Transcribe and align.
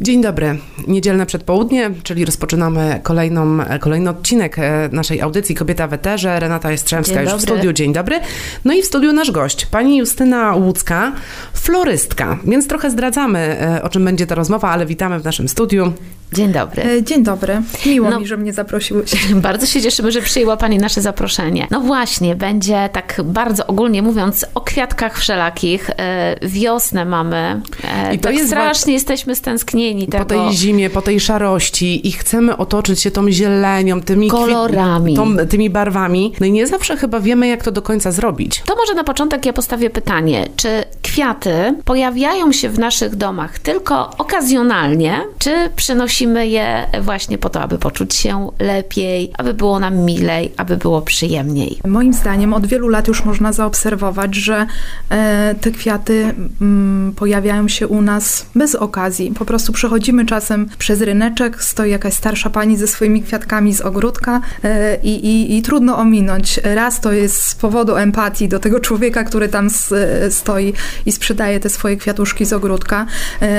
Dzień 0.00 0.22
dobry. 0.22 0.58
Niedzielne 0.86 1.26
przedpołudnie, 1.26 1.90
czyli 2.02 2.24
rozpoczynamy 2.24 3.00
kolejną, 3.02 3.58
kolejny 3.80 4.10
odcinek 4.10 4.58
e, 4.58 4.88
naszej 4.92 5.20
audycji 5.20 5.54
Kobieta 5.54 5.86
w 5.88 5.92
Eterze. 5.92 6.40
Renata 6.40 6.70
Jastrzębska 6.70 7.14
Dzień 7.14 7.24
już 7.24 7.32
w 7.32 7.42
studiu. 7.42 7.72
Dzień 7.72 7.92
dobry. 7.92 8.20
No 8.64 8.72
i 8.74 8.82
w 8.82 8.84
studiu 8.84 9.12
nasz 9.12 9.30
gość, 9.30 9.66
pani 9.66 9.96
Justyna 9.96 10.54
Łucka, 10.54 11.12
florystka. 11.52 12.38
Więc 12.44 12.68
trochę 12.68 12.90
zdradzamy, 12.90 13.38
e, 13.38 13.82
o 13.82 13.88
czym 13.88 14.04
będzie 14.04 14.26
ta 14.26 14.34
rozmowa, 14.34 14.70
ale 14.70 14.86
witamy 14.86 15.20
w 15.20 15.24
naszym 15.24 15.48
studiu. 15.48 15.92
Dzień 16.32 16.52
dobry. 16.52 16.82
E, 16.82 17.02
Dzień 17.02 17.22
dobry. 17.22 17.62
Miło 17.86 18.10
No. 18.10 18.20
mi, 18.20 18.26
że 18.26 18.36
mnie 18.36 18.52
zaprosiłeś. 18.52 19.10
Bardzo 19.34 19.66
się 19.66 19.82
cieszymy, 19.82 20.12
że 20.12 20.22
przyjęła 20.22 20.56
Pani 20.56 20.78
nasze 20.78 21.00
zaproszenie. 21.02 21.66
No 21.70 21.80
właśnie, 21.80 22.36
będzie 22.36 22.88
tak 22.92 23.20
bardzo 23.24 23.66
ogólnie 23.66 24.02
mówiąc 24.02 24.46
o 24.54 24.60
kwiatkach 24.60 25.18
wszelakich. 25.18 25.90
E, 25.90 26.36
Wiosnę 26.42 27.04
mamy. 27.04 27.60
E, 27.84 28.14
I 28.14 28.18
to 28.18 28.24
tak 28.28 28.34
jest 28.34 28.46
strasznie 28.48 28.92
jesteśmy 28.92 29.34
stęsknieni 29.36 30.06
Po 30.06 30.10
tego. 30.12 30.24
tej 30.24 30.56
zimie, 30.56 30.90
po 30.90 31.02
tej 31.02 31.20
szarości 31.20 32.08
i 32.08 32.12
chcemy 32.12 32.56
otoczyć 32.56 33.00
się 33.00 33.10
tą 33.10 33.30
zielenią, 33.30 34.00
tymi 34.02 34.28
Kolorami. 34.30 35.14
Tą, 35.16 35.36
tymi 35.36 35.70
barwami. 35.70 36.32
No 36.40 36.46
i 36.46 36.52
nie 36.52 36.66
zawsze 36.66 36.96
chyba 36.96 37.20
wiemy, 37.20 37.48
jak 37.48 37.62
to 37.64 37.70
do 37.72 37.82
końca 37.82 38.12
zrobić. 38.12 38.62
To 38.66 38.76
może 38.76 38.94
na 38.94 39.04
początek 39.04 39.46
ja 39.46 39.52
postawię 39.52 39.90
pytanie, 39.90 40.48
czy 40.56 40.68
kwiaty 41.02 41.74
pojawiają 41.84 42.52
się 42.52 42.68
w 42.68 42.78
naszych 42.78 43.16
domach 43.16 43.58
tylko 43.58 44.10
okazjonalnie, 44.18 45.20
czy 45.38 45.70
przynosimy 45.76 46.17
je 46.26 46.86
właśnie 47.00 47.38
po 47.38 47.48
to, 47.48 47.60
aby 47.60 47.78
poczuć 47.78 48.14
się 48.14 48.50
lepiej, 48.58 49.32
aby 49.38 49.54
było 49.54 49.80
nam 49.80 49.96
milej, 49.96 50.52
aby 50.56 50.76
było 50.76 51.02
przyjemniej? 51.02 51.78
Moim 51.86 52.12
zdaniem 52.12 52.54
od 52.54 52.66
wielu 52.66 52.88
lat 52.88 53.08
już 53.08 53.24
można 53.24 53.52
zaobserwować, 53.52 54.34
że 54.34 54.66
e, 55.10 55.54
te 55.60 55.70
kwiaty 55.70 56.34
mm, 56.60 57.12
pojawiają 57.16 57.68
się 57.68 57.88
u 57.88 58.02
nas 58.02 58.46
bez 58.54 58.74
okazji. 58.74 59.32
Po 59.38 59.44
prostu 59.44 59.72
przechodzimy 59.72 60.26
czasem 60.26 60.68
przez 60.78 61.00
ryneczek, 61.00 61.62
stoi 61.62 61.90
jakaś 61.90 62.14
starsza 62.14 62.50
pani 62.50 62.76
ze 62.76 62.86
swoimi 62.86 63.22
kwiatkami 63.22 63.74
z 63.74 63.80
ogródka 63.80 64.40
e, 64.64 64.96
i, 65.02 65.26
i, 65.26 65.56
i 65.58 65.62
trudno 65.62 65.98
ominąć. 65.98 66.60
Raz 66.64 67.00
to 67.00 67.12
jest 67.12 67.42
z 67.42 67.54
powodu 67.54 67.96
empatii 67.96 68.48
do 68.48 68.58
tego 68.58 68.80
człowieka, 68.80 69.24
który 69.24 69.48
tam 69.48 69.68
e, 69.92 70.30
stoi 70.30 70.72
i 71.06 71.12
sprzedaje 71.12 71.60
te 71.60 71.68
swoje 71.68 71.96
kwiatuszki 71.96 72.44
z 72.44 72.52
ogródka, 72.52 73.06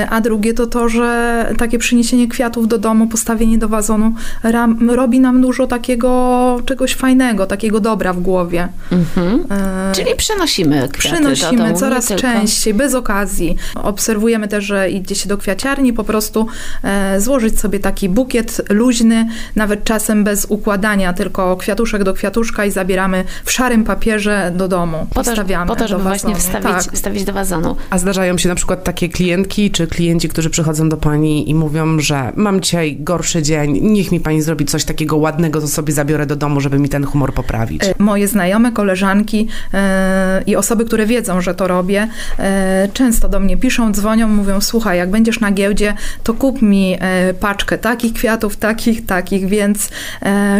a 0.09 0.21
drugie 0.21 0.53
to 0.53 0.67
to, 0.67 0.89
że 0.89 1.53
takie 1.57 1.79
przyniesienie 1.79 2.27
kwiatów 2.27 2.48
do 2.49 2.77
domu, 2.77 3.07
postawienie 3.07 3.57
do 3.57 3.67
wazonu 3.67 4.13
ram, 4.43 4.89
robi 4.89 5.19
nam 5.19 5.41
dużo 5.41 5.67
takiego 5.67 6.61
czegoś 6.65 6.93
fajnego, 6.95 7.45
takiego 7.45 7.79
dobra 7.79 8.13
w 8.13 8.19
głowie. 8.19 8.67
Mhm. 8.91 9.45
E, 9.51 9.91
Czyli 9.95 10.15
przenosimy 10.17 10.89
kwiaty 10.93 11.23
do 11.23 11.29
Przynosimy 11.31 11.57
domu, 11.57 11.69
nie 11.69 11.75
coraz 11.79 12.05
tylko- 12.05 12.21
częściej, 12.21 12.73
bez 12.73 12.95
okazji. 12.95 13.55
Obserwujemy 13.75 14.47
też, 14.47 14.65
że 14.65 14.89
idzie 14.89 15.15
się 15.15 15.29
do 15.29 15.37
kwiaciarni, 15.37 15.93
po 15.93 16.03
prostu 16.03 16.47
e, 16.83 17.21
złożyć 17.21 17.59
sobie 17.59 17.79
taki 17.79 18.09
bukiet 18.09 18.61
luźny, 18.69 19.27
nawet 19.55 19.83
czasem 19.83 20.23
bez 20.23 20.45
układania, 20.49 21.13
tylko 21.13 21.57
kwiatuszek 21.57 22.03
do 22.03 22.13
kwiatuszka 22.13 22.65
i 22.65 22.71
zabieramy 22.71 23.23
w 23.45 23.51
szarym 23.51 23.83
papierze 23.83 24.51
do 24.55 24.67
domu. 24.67 24.97
Po 25.09 25.23
to, 25.23 25.29
Postawiamy 25.29 25.67
po 25.67 25.75
to 25.75 25.87
żeby 25.87 26.03
do 26.03 26.09
właśnie 26.09 26.35
wstawić, 26.35 26.67
Tak. 26.67 26.81
wstawić 26.93 27.23
do 27.23 27.33
wazonu. 27.33 27.75
A 27.89 27.97
zdarzają 27.97 28.37
się 28.37 28.49
na 28.49 28.55
przykład 28.55 28.83
takie 28.83 29.09
klientki 29.09 29.71
czy 29.71 29.87
klienci, 29.87 30.29
którzy 30.29 30.49
przychodzą 30.49 30.89
do 30.89 30.97
pani 30.97 31.49
i 31.49 31.55
mówią, 31.55 31.99
że 31.99 32.31
mam 32.39 32.61
dzisiaj 32.61 32.97
gorszy 32.99 33.41
dzień, 33.43 33.79
niech 33.81 34.11
mi 34.11 34.19
pani 34.19 34.41
zrobi 34.41 34.65
coś 34.65 34.83
takiego 34.85 35.17
ładnego, 35.17 35.61
co 35.61 35.67
sobie 35.67 35.93
zabiorę 35.93 36.25
do 36.25 36.35
domu, 36.35 36.61
żeby 36.61 36.79
mi 36.79 36.89
ten 36.89 37.05
humor 37.05 37.33
poprawić. 37.33 37.83
E, 37.83 37.93
Moje 37.99 38.27
znajome, 38.27 38.71
koleżanki 38.71 39.47
e, 39.73 40.43
i 40.45 40.55
osoby, 40.55 40.85
które 40.85 41.05
wiedzą, 41.05 41.41
że 41.41 41.55
to 41.55 41.67
robię, 41.67 42.07
e, 42.39 42.87
często 42.93 43.29
do 43.29 43.39
mnie 43.39 43.57
piszą, 43.57 43.91
dzwonią, 43.91 44.27
mówią: 44.27 44.61
Słuchaj, 44.61 44.97
jak 44.97 45.09
będziesz 45.11 45.39
na 45.39 45.51
giełdzie, 45.51 45.93
to 46.23 46.33
kup 46.33 46.61
mi 46.61 46.95
e, 46.99 47.33
paczkę 47.33 47.77
takich 47.77 48.13
kwiatów, 48.13 48.57
takich, 48.57 49.05
takich. 49.05 49.45
Więc 49.47 49.89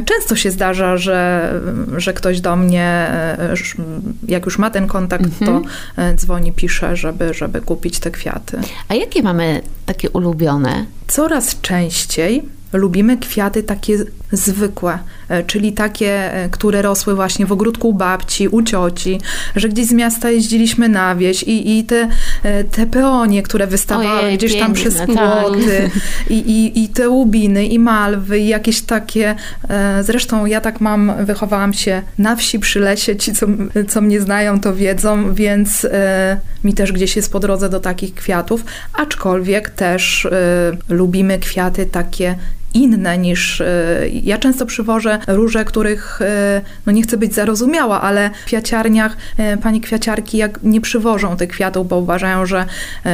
często 0.05 0.35
się 0.35 0.51
zdarza, 0.51 0.97
że, 0.97 1.49
że 1.97 2.13
ktoś 2.13 2.41
do 2.41 2.55
mnie, 2.55 3.07
jak 4.27 4.45
już 4.45 4.57
ma 4.57 4.69
ten 4.69 4.87
kontakt, 4.87 5.25
Mhm. 5.25 5.63
to 5.63 5.69
e, 6.01 6.13
dzwoni, 6.15 6.51
pisze, 6.51 6.95
żeby, 6.95 7.33
żeby 7.33 7.61
kupić 7.61 7.99
te 7.99 8.11
kwiaty. 8.11 8.59
A 8.89 8.95
jakie 8.95 9.23
mamy 9.23 9.61
takie 9.89 10.09
ulubione? 10.09 10.85
Coraz 11.07 11.61
częściej 11.61 12.43
lubimy 12.73 13.17
kwiaty 13.17 13.63
takie 13.63 14.05
zwykłe, 14.31 14.99
e, 15.29 15.43
czyli 15.43 15.73
takie, 15.73 16.33
e, 16.33 16.49
które 16.49 16.81
rosły 16.81 17.15
właśnie 17.15 17.45
w 17.45 17.51
ogródku 17.51 17.89
u 17.89 17.93
babci, 17.93 18.47
u 18.47 18.61
cioci, 18.61 19.21
że 19.55 19.69
gdzieś 19.69 19.85
z 19.85 19.91
miasta 19.91 20.29
jeździliśmy 20.29 20.89
na 20.89 21.15
wieś 21.15 21.43
i, 21.43 21.79
i 21.79 21.83
te, 21.83 22.07
e, 22.43 22.63
te 22.63 22.85
peonie, 22.85 23.43
które 23.43 23.67
wystawały 23.67 24.19
Ojej, 24.19 24.37
gdzieś 24.37 24.59
tam 24.59 24.73
piękne, 24.73 24.81
przez 24.81 24.97
tak. 24.97 25.07
płoty 25.07 25.89
i, 26.29 26.33
i, 26.33 26.83
i 26.83 26.89
te 26.89 27.09
łubiny 27.09 27.65
i 27.65 27.79
malwy 27.79 28.39
i 28.39 28.47
jakieś 28.47 28.81
takie, 28.81 29.35
zresztą 30.01 30.45
ja 30.45 30.61
tak 30.61 30.81
mam, 30.81 31.25
wychowałam 31.25 31.73
się 31.73 32.01
na 32.17 32.35
wsi 32.35 32.59
przy 32.59 32.79
lesie, 32.79 33.15
ci 33.15 33.33
co, 33.33 33.45
co 33.87 34.01
mnie 34.01 34.21
znają 34.21 34.59
to 34.59 34.75
wiedzą, 34.75 35.33
więc 35.33 35.87
mi 36.63 36.73
też 36.73 36.91
gdzieś 36.91 37.15
jest 37.15 37.31
po 37.31 37.39
drodze 37.39 37.69
do 37.69 37.79
takich 37.79 38.13
kwiatów, 38.13 38.63
aczkolwiek 38.93 39.69
też 39.69 40.27
lubimy 40.89 41.39
kwiaty 41.39 41.85
takie 41.85 42.35
inne 42.73 43.17
niż. 43.17 43.61
e, 43.61 43.67
Ja 44.23 44.37
często 44.37 44.65
przywożę 44.65 45.19
róże, 45.27 45.65
których 45.65 46.21
e, 46.21 46.61
no 46.85 46.91
nie 46.91 47.03
chcę 47.03 47.17
być 47.17 47.33
zarozumiała, 47.33 48.01
ale 48.01 48.29
w 48.41 48.45
kwiaciarniach 48.45 49.17
e, 49.37 49.57
pani 49.57 49.81
kwiaciarki 49.81 50.37
jak 50.37 50.59
nie 50.63 50.81
przywożą 50.81 51.37
tych 51.37 51.49
kwiatów, 51.49 51.87
bo 51.87 51.97
uważają, 51.97 52.45
że, 52.45 52.65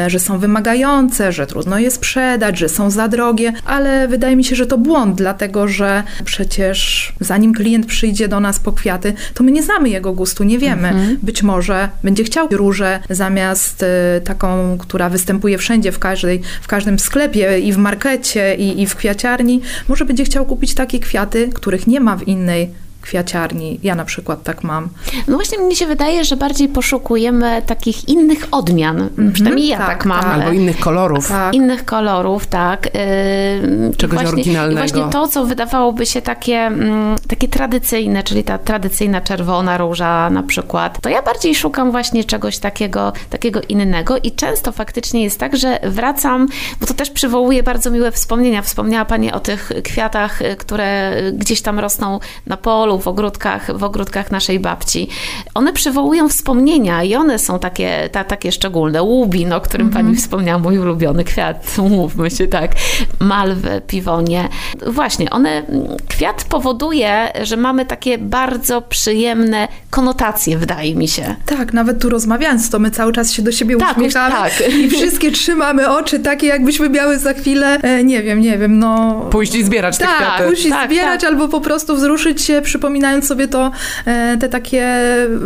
że 0.07 0.19
są 0.19 0.39
wymagające, 0.39 1.31
że 1.31 1.47
trudno 1.47 1.79
je 1.79 1.91
sprzedać, 1.91 2.59
że 2.59 2.69
są 2.69 2.89
za 2.89 3.07
drogie, 3.07 3.53
ale 3.65 4.07
wydaje 4.07 4.35
mi 4.35 4.43
się, 4.43 4.55
że 4.55 4.67
to 4.67 4.77
błąd, 4.77 5.15
dlatego 5.15 5.67
że 5.67 6.03
przecież 6.25 7.13
zanim 7.19 7.53
klient 7.53 7.85
przyjdzie 7.85 8.27
do 8.27 8.39
nas 8.39 8.59
po 8.59 8.71
kwiaty, 8.71 9.13
to 9.33 9.43
my 9.43 9.51
nie 9.51 9.63
znamy 9.63 9.89
jego 9.89 10.13
gustu, 10.13 10.43
nie 10.43 10.59
wiemy. 10.59 11.17
Być 11.23 11.43
może 11.43 11.89
będzie 12.03 12.23
chciał 12.23 12.47
różę 12.51 12.99
zamiast 13.09 13.85
taką, 14.23 14.77
która 14.77 15.09
występuje 15.09 15.57
wszędzie, 15.57 15.91
w, 15.91 15.99
każdej, 15.99 16.41
w 16.61 16.67
każdym 16.67 16.99
sklepie 16.99 17.59
i 17.59 17.73
w 17.73 17.77
markecie 17.77 18.55
i, 18.55 18.81
i 18.81 18.87
w 18.87 18.95
kwiaciarni. 18.95 19.44
Może 19.87 20.05
będzie 20.05 20.25
chciał 20.25 20.45
kupić 20.45 20.73
takie 20.73 20.99
kwiaty, 20.99 21.49
których 21.53 21.87
nie 21.87 21.99
ma 21.99 22.17
w 22.17 22.27
innej 22.27 22.84
kwiaciarni. 23.05 23.79
Ja 23.83 23.95
na 23.95 24.05
przykład 24.05 24.43
tak 24.43 24.63
mam. 24.63 24.89
No 25.27 25.35
właśnie 25.35 25.57
mnie 25.57 25.75
się 25.75 25.85
wydaje, 25.85 26.25
że 26.25 26.37
bardziej 26.37 26.69
poszukujemy 26.69 27.61
takich 27.65 28.09
innych 28.09 28.47
odmian. 28.51 29.09
Przynajmniej 29.33 29.67
ja 29.67 29.77
tak, 29.77 29.87
tak, 29.87 30.05
mam. 30.05 30.23
tak. 30.23 30.33
Albo 30.33 30.51
innych 30.51 30.79
kolorów. 30.79 31.27
Tak. 31.27 31.53
Innych 31.53 31.85
kolorów, 31.85 32.47
tak. 32.47 32.85
Yy, 32.85 33.89
i 33.93 33.95
Czegoś 33.95 34.19
właśnie, 34.19 34.31
oryginalnego. 34.31 34.85
I 34.85 34.89
właśnie 34.89 35.11
to, 35.11 35.27
co 35.27 35.45
wydawałoby 35.45 36.05
się 36.05 36.21
takie, 36.21 36.57
mm, 36.57 37.15
takie 37.27 37.47
tradycyjne, 37.47 38.23
czyli 38.23 38.43
ta 38.43 38.57
tradycyjna 38.57 39.21
czerwona 39.21 39.77
róża 39.77 40.29
na 40.29 40.43
przykład, 40.43 41.01
to 41.01 41.09
ja 41.09 41.21
bardziej 41.21 41.55
szukam 41.55 41.91
właśnie 41.91 42.23
czegoś 42.23 42.57
takiego, 42.57 43.13
takiego 43.29 43.61
innego 43.69 44.17
i 44.17 44.31
często 44.31 44.71
faktycznie 44.71 45.23
jest 45.23 45.39
tak, 45.39 45.57
że 45.57 45.79
wracam, 45.83 46.47
bo 46.79 46.87
to 46.87 46.93
też 46.93 47.09
przywołuje 47.09 47.63
bardzo 47.63 47.91
miłe 47.91 48.11
wspomnienia. 48.11 48.61
Wspomniała 48.61 49.05
Pani 49.05 49.31
o 49.31 49.39
tych 49.39 49.71
kwiatach, 49.83 50.41
y, 50.41 50.55
które 50.55 51.15
gdzieś 51.33 51.61
tam 51.61 51.79
rosną 51.79 52.19
na 52.45 52.57
polu, 52.57 52.94
w 52.99 53.07
ogródkach, 53.07 53.77
w 53.77 53.83
ogródkach 53.83 54.31
naszej 54.31 54.59
babci. 54.59 55.07
One 55.53 55.73
przywołują 55.73 56.29
wspomnienia 56.29 57.03
i 57.03 57.15
one 57.15 57.39
są 57.39 57.59
takie, 57.59 58.09
ta, 58.11 58.23
takie 58.23 58.51
szczególne. 58.51 59.03
Łubin, 59.03 59.53
o 59.53 59.61
którym 59.61 59.89
Pani 59.89 60.15
wspomniała, 60.15 60.59
mój 60.59 60.77
ulubiony 60.79 61.23
kwiat, 61.23 61.77
mówmy 61.89 62.31
się 62.31 62.47
tak, 62.47 62.71
malwy, 63.19 63.81
piwonie. 63.87 64.49
Właśnie, 64.87 65.29
one, 65.29 65.63
kwiat 66.09 66.43
powoduje, 66.43 67.27
że 67.43 67.57
mamy 67.57 67.85
takie 67.85 68.17
bardzo 68.17 68.81
przyjemne 68.81 69.67
konotacje, 69.89 70.57
wydaje 70.57 70.95
mi 70.95 71.07
się. 71.07 71.35
Tak, 71.45 71.73
nawet 71.73 72.01
tu 72.01 72.09
rozmawiając, 72.09 72.69
to 72.69 72.79
my 72.79 72.91
cały 72.91 73.13
czas 73.13 73.31
się 73.31 73.41
do 73.41 73.51
siebie 73.51 73.77
Tak, 73.77 73.97
uśmiechamy 73.97 74.35
tak. 74.35 74.69
i 74.73 74.89
wszystkie 74.89 75.31
trzymamy 75.31 75.89
oczy 75.89 76.19
takie, 76.19 76.47
jakbyśmy 76.47 76.89
miały 76.89 77.19
za 77.19 77.33
chwilę, 77.33 77.77
e, 77.81 78.03
nie 78.03 78.23
wiem, 78.23 78.41
nie 78.41 78.57
wiem, 78.57 78.79
no... 78.79 79.21
Pójść 79.31 79.55
i 79.55 79.63
zbierać 79.63 79.97
te 79.97 80.05
tak, 80.05 80.15
kwiaty. 80.15 80.43
pójść 80.43 80.65
i 80.65 80.69
Tak, 80.69 80.91
zbierać 80.91 81.21
tak. 81.21 81.29
albo 81.29 81.47
po 81.47 81.61
prostu 81.61 81.95
wzruszyć 81.95 82.41
się, 82.41 82.61
przypominając 82.85 83.27
sobie 83.27 83.47
to, 83.47 83.71
e, 84.05 84.37
te 84.37 84.49
takie 84.49 84.87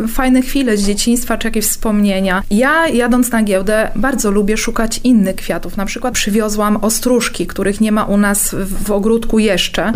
fajne 0.08 0.42
chwile 0.42 0.78
z 0.78 0.86
dzieciństwa, 0.86 1.38
czy 1.38 1.48
jakieś 1.48 1.66
wspomnienia. 1.66 2.44
Ja, 2.52 2.88
jadąc 2.88 3.32
na 3.32 3.44
giełdę, 3.44 3.92
bardzo 3.96 4.32
lubię 4.32 4.58
szukać 4.58 5.00
innych 5.04 5.36
kwiatów. 5.36 5.78
Na 5.78 5.86
przykład 5.86 6.14
przywiozłam 6.14 6.78
ostróżki, 6.78 7.48
których 7.48 7.82
nie 7.82 7.92
ma 7.92 8.04
u 8.06 8.18
nas 8.18 8.56
w, 8.86 8.92
ogródku 8.92 9.40
jeszcze. 9.40 9.94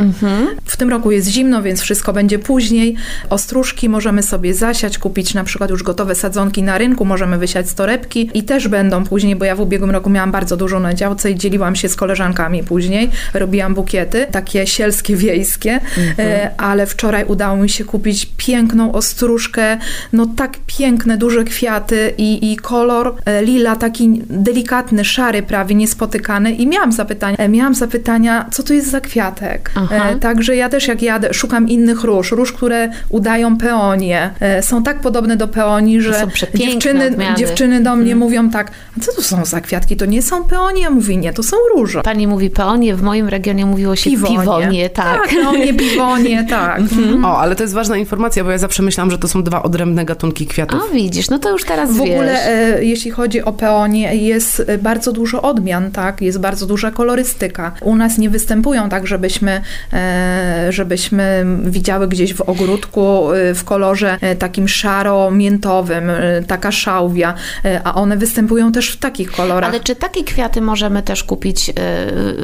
W 0.66 0.78
tym 0.78 0.90
roku 0.90 1.12
jest 1.12 1.28
zimno, 1.28 1.62
więc 1.64 1.82
wszystko 1.82 2.14
będzie 2.14 2.40
później. 2.40 2.96
Ostróżki 3.30 3.90
możemy 3.90 4.24
sobie 4.24 4.54
zasiać, 4.54 4.98
kupić 4.98 5.34
na 5.34 5.44
przykład 5.44 5.70
już 5.70 5.84
gotowe 5.84 6.16
sadzonki 6.16 6.64
na 6.64 6.78
rynku, 6.78 7.06
możemy 7.06 7.38
wysiać 7.38 7.70
z 7.70 7.76
torebki 7.76 8.30
i 8.34 8.44
też 8.44 8.68
będą 8.68 9.04
później, 9.04 9.36
bo 9.36 9.46
ja 9.46 9.56
w 9.56 9.60
ubiegłym 9.60 9.92
roku 9.92 10.10
miałam 10.10 10.32
bardzo 10.32 10.58
dużo 10.58 10.80
na 10.80 10.94
działce 10.94 11.32
i 11.32 11.36
dzieliłam 11.36 11.76
się 11.76 11.90
z 11.90 11.96
koleżankami 11.96 12.64
później. 12.64 13.10
Robiłam 13.34 13.74
bukiety, 13.74 14.26
takie 14.32 14.68
sielskie, 14.68 15.16
wiejskie, 15.16 15.80
e, 16.20 16.50
ale 16.58 16.86
wczoraj 16.86 17.26
udało 17.34 17.58
mi 17.58 17.70
się 17.70 17.86
kupić 17.86 18.28
piękną 18.38 18.92
ostróżkę, 18.92 19.78
no 20.14 20.26
tak 20.36 20.58
piękne, 20.68 21.18
duże 21.18 21.44
kwiaty 21.44 22.14
i, 22.18 22.52
i 22.52 22.58
kolor 22.58 23.16
e, 23.26 23.44
lila, 23.44 23.76
taki 23.76 24.22
delikatny, 24.30 25.06
szary 25.06 25.44
prawie, 25.44 25.76
niespotykany 25.76 26.52
i 26.52 26.68
miałam 26.68 26.92
zapytania, 26.92 27.38
e, 27.38 27.50
miałam 27.50 27.76
zapytania, 27.76 28.46
co 28.52 28.64
to 28.64 28.74
jest 28.74 28.90
za 28.92 29.02
kwiatek. 29.02 29.72
Aha. 29.76 29.96
E, 30.10 30.16
Także 30.16 30.56
ja 30.56 30.70
też 30.70 30.88
jak 30.88 31.02
jadę, 31.02 31.34
szukam 31.34 31.70
innych 31.70 32.04
róż, 32.04 32.32
róż, 32.32 32.54
które 32.54 32.90
udają 33.10 33.58
peonie. 33.58 34.30
Są 34.62 34.84
tak 34.84 35.00
podobne 35.02 35.38
do 35.38 35.48
peonii, 35.48 36.02
że 36.02 36.28
dziewczyny, 36.56 37.08
odmiany. 37.08 37.38
dziewczyny 37.38 37.82
do 37.84 37.96
mnie 37.96 38.04
Mhm. 38.14 38.20
mówią 38.20 38.50
tak, 38.50 38.72
a 38.98 39.00
co 39.00 39.14
to 39.14 39.22
są 39.22 39.46
za 39.46 39.62
kwiatki? 39.62 39.96
To 39.98 40.06
nie 40.06 40.22
są 40.22 40.44
peonie? 40.44 40.82
Ja 40.82 40.90
mówię, 40.90 41.18
nie, 41.18 41.34
to 41.34 41.44
są 41.44 41.58
róże. 41.76 42.02
Pani 42.02 42.28
mówi 42.28 42.50
peonie, 42.50 42.96
w 42.96 43.02
moim 43.02 43.28
regionie 43.28 43.66
mówiło 43.66 43.96
się 43.96 44.10
Piwonie. 44.10 44.40
piwonie, 44.40 44.90
tak. 44.90 45.18
Tak, 45.22 45.30
peonie, 45.30 45.74
piwonie, 45.74 46.46
tak. 46.50 46.82
Mhm. 47.16 47.34
O, 47.36 47.40
ale 47.40 47.56
to 47.56 47.64
jest 47.64 47.74
ważna 47.74 47.98
informacja, 47.98 48.44
bo 48.44 48.52
ja 48.52 48.58
zawsze 48.58 48.84
myślałam, 48.84 49.12
że 49.12 49.18
to 49.18 49.28
są 49.28 49.44
dwa 49.44 49.64
odrębne 49.64 50.06
gatunki 50.06 50.48
kwiatów. 50.48 50.82
O, 50.90 50.94
widzisz, 50.94 51.30
no 51.30 51.40
to 51.40 51.50
już 51.52 51.64
teraz 51.64 51.92
W 51.92 51.94
wiesz. 51.98 52.10
ogóle, 52.10 52.48
e, 52.48 52.84
jeśli 52.86 53.12
chodzi 53.12 53.42
o 53.44 53.54
peonie, 53.54 54.16
jest 54.16 54.64
e, 54.68 54.78
bardzo 54.78 55.12
dużo 55.12 55.42
odmian, 55.42 55.92
tak? 55.92 56.22
Jest 56.22 56.40
bardzo 56.40 56.66
duża 56.66 56.92
kolorystyka. 56.92 57.72
U 57.82 57.96
nas 57.96 58.18
nie 58.18 58.30
występują 58.30 58.90
tak, 58.90 59.08
żebyśmy, 59.08 59.62
e, 59.94 60.68
żebyśmy 60.70 61.46
widziały 61.64 62.08
gdzieś 62.08 62.34
w 62.34 62.42
ogródku 62.42 63.32
e, 63.32 63.54
w 63.54 63.64
kolorze 63.64 64.18
e, 64.22 64.36
takim 64.36 64.68
szaro-miętowym, 64.68 66.10
e, 66.10 66.44
taka 66.48 66.72
szałwia, 66.72 67.34
e, 67.66 67.82
a 67.84 67.96
one 67.96 68.18
występują 68.18 68.72
też 68.72 68.90
w 68.90 68.98
takich 68.98 69.32
kolorach. 69.32 69.70
Ale 69.70 69.80
czy 69.80 69.96
takie 69.96 70.24
kwiaty 70.24 70.62
możemy 70.62 71.04
też 71.04 71.24
kupić 71.24 71.74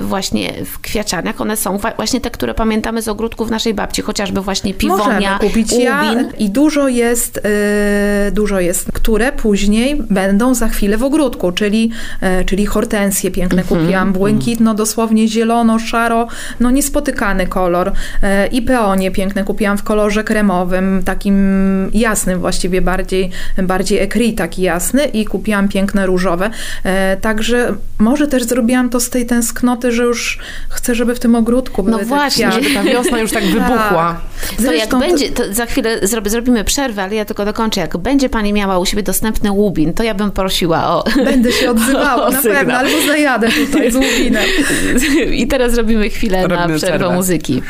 właśnie 0.02 0.54
w 0.66 0.80
kwiaciarniach? 0.80 1.42
One 1.42 1.58
są 1.58 1.78
właśnie 1.96 2.22
te, 2.22 2.32
które 2.32 2.54
pamiętamy 2.54 3.02
z 3.02 3.08
ogródków 3.08 3.50
naszej 3.50 3.74
babci, 3.74 4.02
chociażby 4.02 4.42
właśnie 4.42 4.59
piwonia, 4.78 5.06
Możemy 5.06 5.40
kupić. 5.40 5.74
Ja 5.74 6.04
łubin. 6.04 6.32
i 6.38 6.50
dużo 6.50 6.88
jest, 6.88 7.42
e, 7.44 8.32
dużo 8.32 8.60
jest, 8.60 8.92
które 8.94 9.32
później 9.32 9.96
będą 10.10 10.54
za 10.54 10.68
chwilę 10.68 10.98
w 10.98 11.04
ogródku, 11.04 11.52
czyli, 11.52 11.92
e, 12.22 12.46
czyli 12.46 12.66
hortensje 12.66 13.32
piękne 13.32 13.62
Mhm, 13.62 13.82
kupiłam, 13.82 14.14
błękitno, 14.14 14.74
dosłownie 14.74 15.28
zielono, 15.28 15.80
szaro, 15.80 16.28
no 16.60 16.72
niespotykany 16.72 17.48
kolor 17.48 17.92
e, 18.24 18.48
i 18.48 18.62
peonie 18.62 19.12
piękne 19.12 19.44
kupiłam 19.44 19.78
w 19.78 19.84
kolorze 19.84 20.24
kremowym, 20.24 21.02
takim 21.06 21.36
jasnym 21.94 22.40
właściwie, 22.40 22.82
bardziej, 22.82 23.32
bardziej 23.64 24.00
ekri 24.00 24.34
taki 24.34 24.62
jasny 24.62 25.06
i 25.06 25.26
kupiłam 25.26 25.68
piękne 25.68 26.06
różowe, 26.06 26.50
e, 26.84 27.18
także 27.18 27.76
może 27.98 28.28
też 28.28 28.44
zrobiłam 28.44 28.90
to 28.90 29.00
z 29.00 29.10
tej 29.10 29.26
tęsknoty, 29.26 29.92
że 29.92 30.04
już 30.04 30.40
chcę, 30.70 30.96
żeby 30.96 31.16
w 31.16 31.20
tym 31.20 31.36
ogródku 31.36 31.84
były 31.84 31.98
te 31.98 32.04
No 32.04 32.08
właśnie, 32.08 32.50
ta 32.74 32.84
wiosna 32.84 33.20
już 33.20 33.32
tak 33.32 33.44
wybuchła. 33.44 34.20
To 34.58 34.64
jak 34.64 34.72
Zresztą 34.76 34.90
to- 35.02 35.08
będzie, 35.08 35.30
to 35.30 35.54
za 35.54 35.66
chwilę 35.66 36.00
zrobi, 36.08 36.30
zrobimy 36.30 36.64
przerwę, 36.64 37.04
ale 37.04 37.16
ja 37.16 37.26
tylko 37.26 37.46
dokończę. 37.46 37.82
Jak 37.82 37.98
będzie 37.98 38.30
pani 38.30 38.54
miała 38.54 38.80
u 38.80 38.86
siebie 38.86 39.04
dostępny 39.04 39.52
łubin, 39.52 39.94
to 39.94 40.04
ja 40.04 40.14
bym 40.14 40.32
prosiła 40.32 40.88
o... 40.96 41.04
Będę 41.26 41.52
się 41.52 41.70
odzywała, 41.72 42.26
O 42.28 42.32
na 42.32 42.42
sygnał. 42.42 42.58
pewno, 42.60 42.74
albo 42.78 43.02
zajadę 43.08 43.50
tutaj 43.52 43.92
z 43.92 43.96
łubinem. 43.96 44.44
I 45.34 45.48
teraz 45.48 45.78
robimy 45.78 46.10
chwilę 46.10 46.42
na 46.42 46.48
Robimy 46.48 46.78
przerwę 46.78 46.98
przerwę. 46.98 47.16
muzyki. 47.16 47.62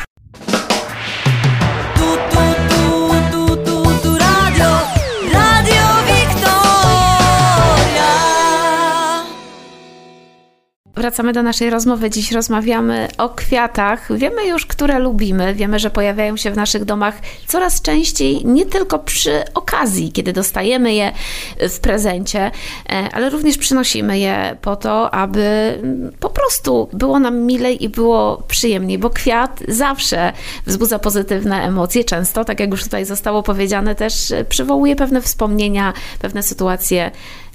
Wracamy 10.96 11.32
do 11.32 11.42
naszej 11.42 11.70
rozmowy. 11.70 12.10
Dziś 12.10 12.32
rozmawiamy 12.32 13.08
o 13.18 13.28
kwiatach. 13.28 14.16
Wiemy 14.16 14.46
już, 14.46 14.66
które 14.66 14.98
lubimy. 14.98 15.54
Wiemy, 15.54 15.78
że 15.78 15.90
pojawiają 15.90 16.36
się 16.36 16.50
w 16.50 16.56
naszych 16.56 16.84
domach 16.84 17.14
coraz 17.46 17.82
częściej, 17.82 18.46
nie 18.46 18.66
tylko 18.66 18.98
przy 18.98 19.42
okazji, 19.54 20.12
kiedy 20.12 20.32
dostajemy 20.32 20.94
je 20.94 21.12
w 21.68 21.80
prezencie, 21.80 22.50
e, 22.88 23.08
ale 23.12 23.30
również 23.30 23.58
przynosimy 23.58 24.18
je 24.18 24.56
po 24.62 24.76
to, 24.76 25.14
aby 25.14 25.78
po 26.20 26.30
prostu 26.30 26.88
było 26.92 27.18
nam 27.18 27.38
milej 27.38 27.84
i 27.84 27.88
było 27.88 28.42
przyjemniej, 28.48 28.98
bo 28.98 29.10
kwiat 29.10 29.60
zawsze 29.68 30.32
wzbudza 30.66 30.98
pozytywne 30.98 31.62
emocje. 31.62 32.04
Często, 32.04 32.44
tak 32.44 32.60
jak 32.60 32.70
już 32.70 32.84
tutaj 32.84 33.04
zostało 33.04 33.42
powiedziane, 33.42 33.94
też 33.94 34.32
przywołuje 34.48 34.96
pewne 34.96 35.20
wspomnienia, 35.20 35.92
pewne 36.18 36.42
sytuacje 36.42 37.10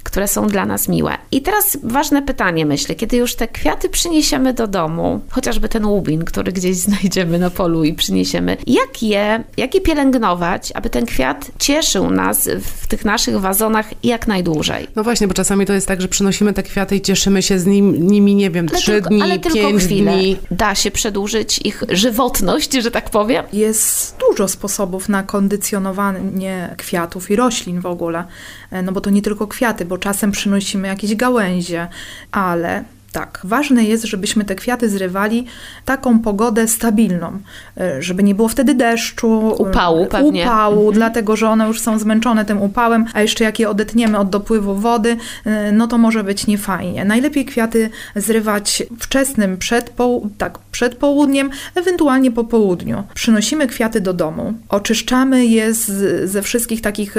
które 0.06 0.28
są 0.28 0.46
dla 0.46 0.66
nas 0.66 0.88
miłe. 0.88 1.12
I 1.32 1.42
teraz 1.42 1.78
ważne 1.82 2.22
pytanie, 2.22 2.66
myślę, 2.66 2.94
kiedy 2.94 3.16
już 3.16 3.34
te 3.34 3.48
kwiaty 3.48 3.88
przyniesiemy 3.88 4.52
do 4.54 4.66
domu, 4.66 5.20
chociażby 5.30 5.68
ten 5.68 5.86
łubin, 5.86 6.24
który 6.24 6.52
gdzieś 6.52 6.76
znajdziemy 6.86 7.38
na 7.38 7.50
polu 7.50 7.84
i 7.84 7.94
przyniesiemy, 7.94 8.56
jak 8.66 9.02
je, 9.02 9.44
jak 9.56 9.74
je 9.74 9.80
pielęgnować, 9.80 10.72
aby 10.74 10.90
ten 10.90 11.06
kwiat 11.06 11.50
cieszył 11.58 12.10
nas 12.10 12.48
w 12.82 12.86
tych 12.86 13.04
naszych 13.04 13.40
wazonach 13.40 14.04
jak 14.04 14.26
najdłużej? 14.26 14.86
No 14.96 15.04
właśnie, 15.04 15.28
bo 15.28 15.34
czasami 15.34 15.66
to 15.66 15.72
jest 15.72 15.86
tak, 15.88 16.00
że 16.00 16.08
przynosimy 16.08 16.52
te 16.52 16.62
kwiaty 16.62 16.96
i 16.96 17.00
cieszymy 17.00 17.42
się 17.42 17.58
z 17.58 17.66
nim, 17.66 18.06
nimi, 18.06 18.34
nie 18.34 18.50
wiem, 18.50 18.66
Ale 18.70 18.78
trzy 18.78 18.92
tylko, 18.92 19.08
dni, 19.08 19.22
ale 19.22 19.38
tylko 19.38 19.58
pięć 19.58 19.82
chwilę. 19.82 20.12
dni. 20.12 20.36
Da 20.50 20.74
się 20.74 20.90
przedłużyć 20.90 21.60
ich 21.64 21.82
żywotność, 21.88 22.72
że 22.72 22.90
tak 22.90 23.10
powiem? 23.10 23.44
Jest 23.52 24.16
dużo 24.30 24.48
sposobów 24.48 25.08
na 25.08 25.22
kondycjonowanie 25.22 26.74
kwiatów 26.76 27.30
i 27.30 27.36
roślin 27.36 27.80
w 27.80 27.86
ogóle. 27.86 28.24
E, 28.70 28.82
No 28.82 28.92
bo 28.92 29.00
to 29.00 29.10
nie 29.10 29.22
tylko 29.22 29.46
kwiaty, 29.46 29.84
bo 29.84 29.95
czasem 29.98 30.32
przynosimy 30.32 30.88
jakieś 30.88 31.14
gałęzie, 31.14 31.88
ale 32.32 32.84
tak, 33.12 33.40
ważne 33.44 33.84
jest, 33.84 34.04
żebyśmy 34.04 34.44
te 34.44 34.54
kwiaty 34.54 34.88
zrywali 34.88 35.46
taką 35.84 36.18
pogodę 36.18 36.68
stabilną, 36.68 37.38
e, 37.80 38.02
żeby 38.02 38.22
nie 38.22 38.34
było 38.34 38.48
wtedy 38.48 38.74
deszczu, 38.74 39.48
Upału 39.58 40.02
e, 40.04 40.06
pewnie. 40.06 40.42
upału, 40.42 40.92
dlatego 40.92 41.36
że 41.36 41.48
one 41.48 41.66
już 41.66 41.80
są 41.80 41.98
zmęczone 41.98 42.44
tym 42.44 42.62
upałem, 42.62 43.04
a 43.14 43.22
jeszcze 43.22 43.44
jak 43.44 43.58
je 43.58 43.68
odetniemy 43.70 44.18
od 44.18 44.30
dopływu 44.30 44.74
wody, 44.74 45.16
e, 45.44 45.72
no 45.72 45.86
to 45.86 45.98
może 45.98 46.24
być 46.24 46.46
niefajnie. 46.46 47.04
Najlepiej 47.04 47.44
kwiaty 47.44 47.90
zrywać 48.16 48.82
wczesnym 49.00 49.56
przedpoł- 49.56 50.28
tak, 50.38 50.58
przed 50.72 50.94
południem, 50.94 51.50
ewentualnie 51.74 52.30
po 52.30 52.44
południu. 52.44 53.02
Przynosimy 53.14 53.66
kwiaty 53.66 54.00
do 54.00 54.12
domu, 54.12 54.54
oczyszczamy 54.68 55.46
je 55.46 55.74
z, 55.74 56.30
ze 56.30 56.42
wszystkich 56.42 56.80
takich 56.80 57.14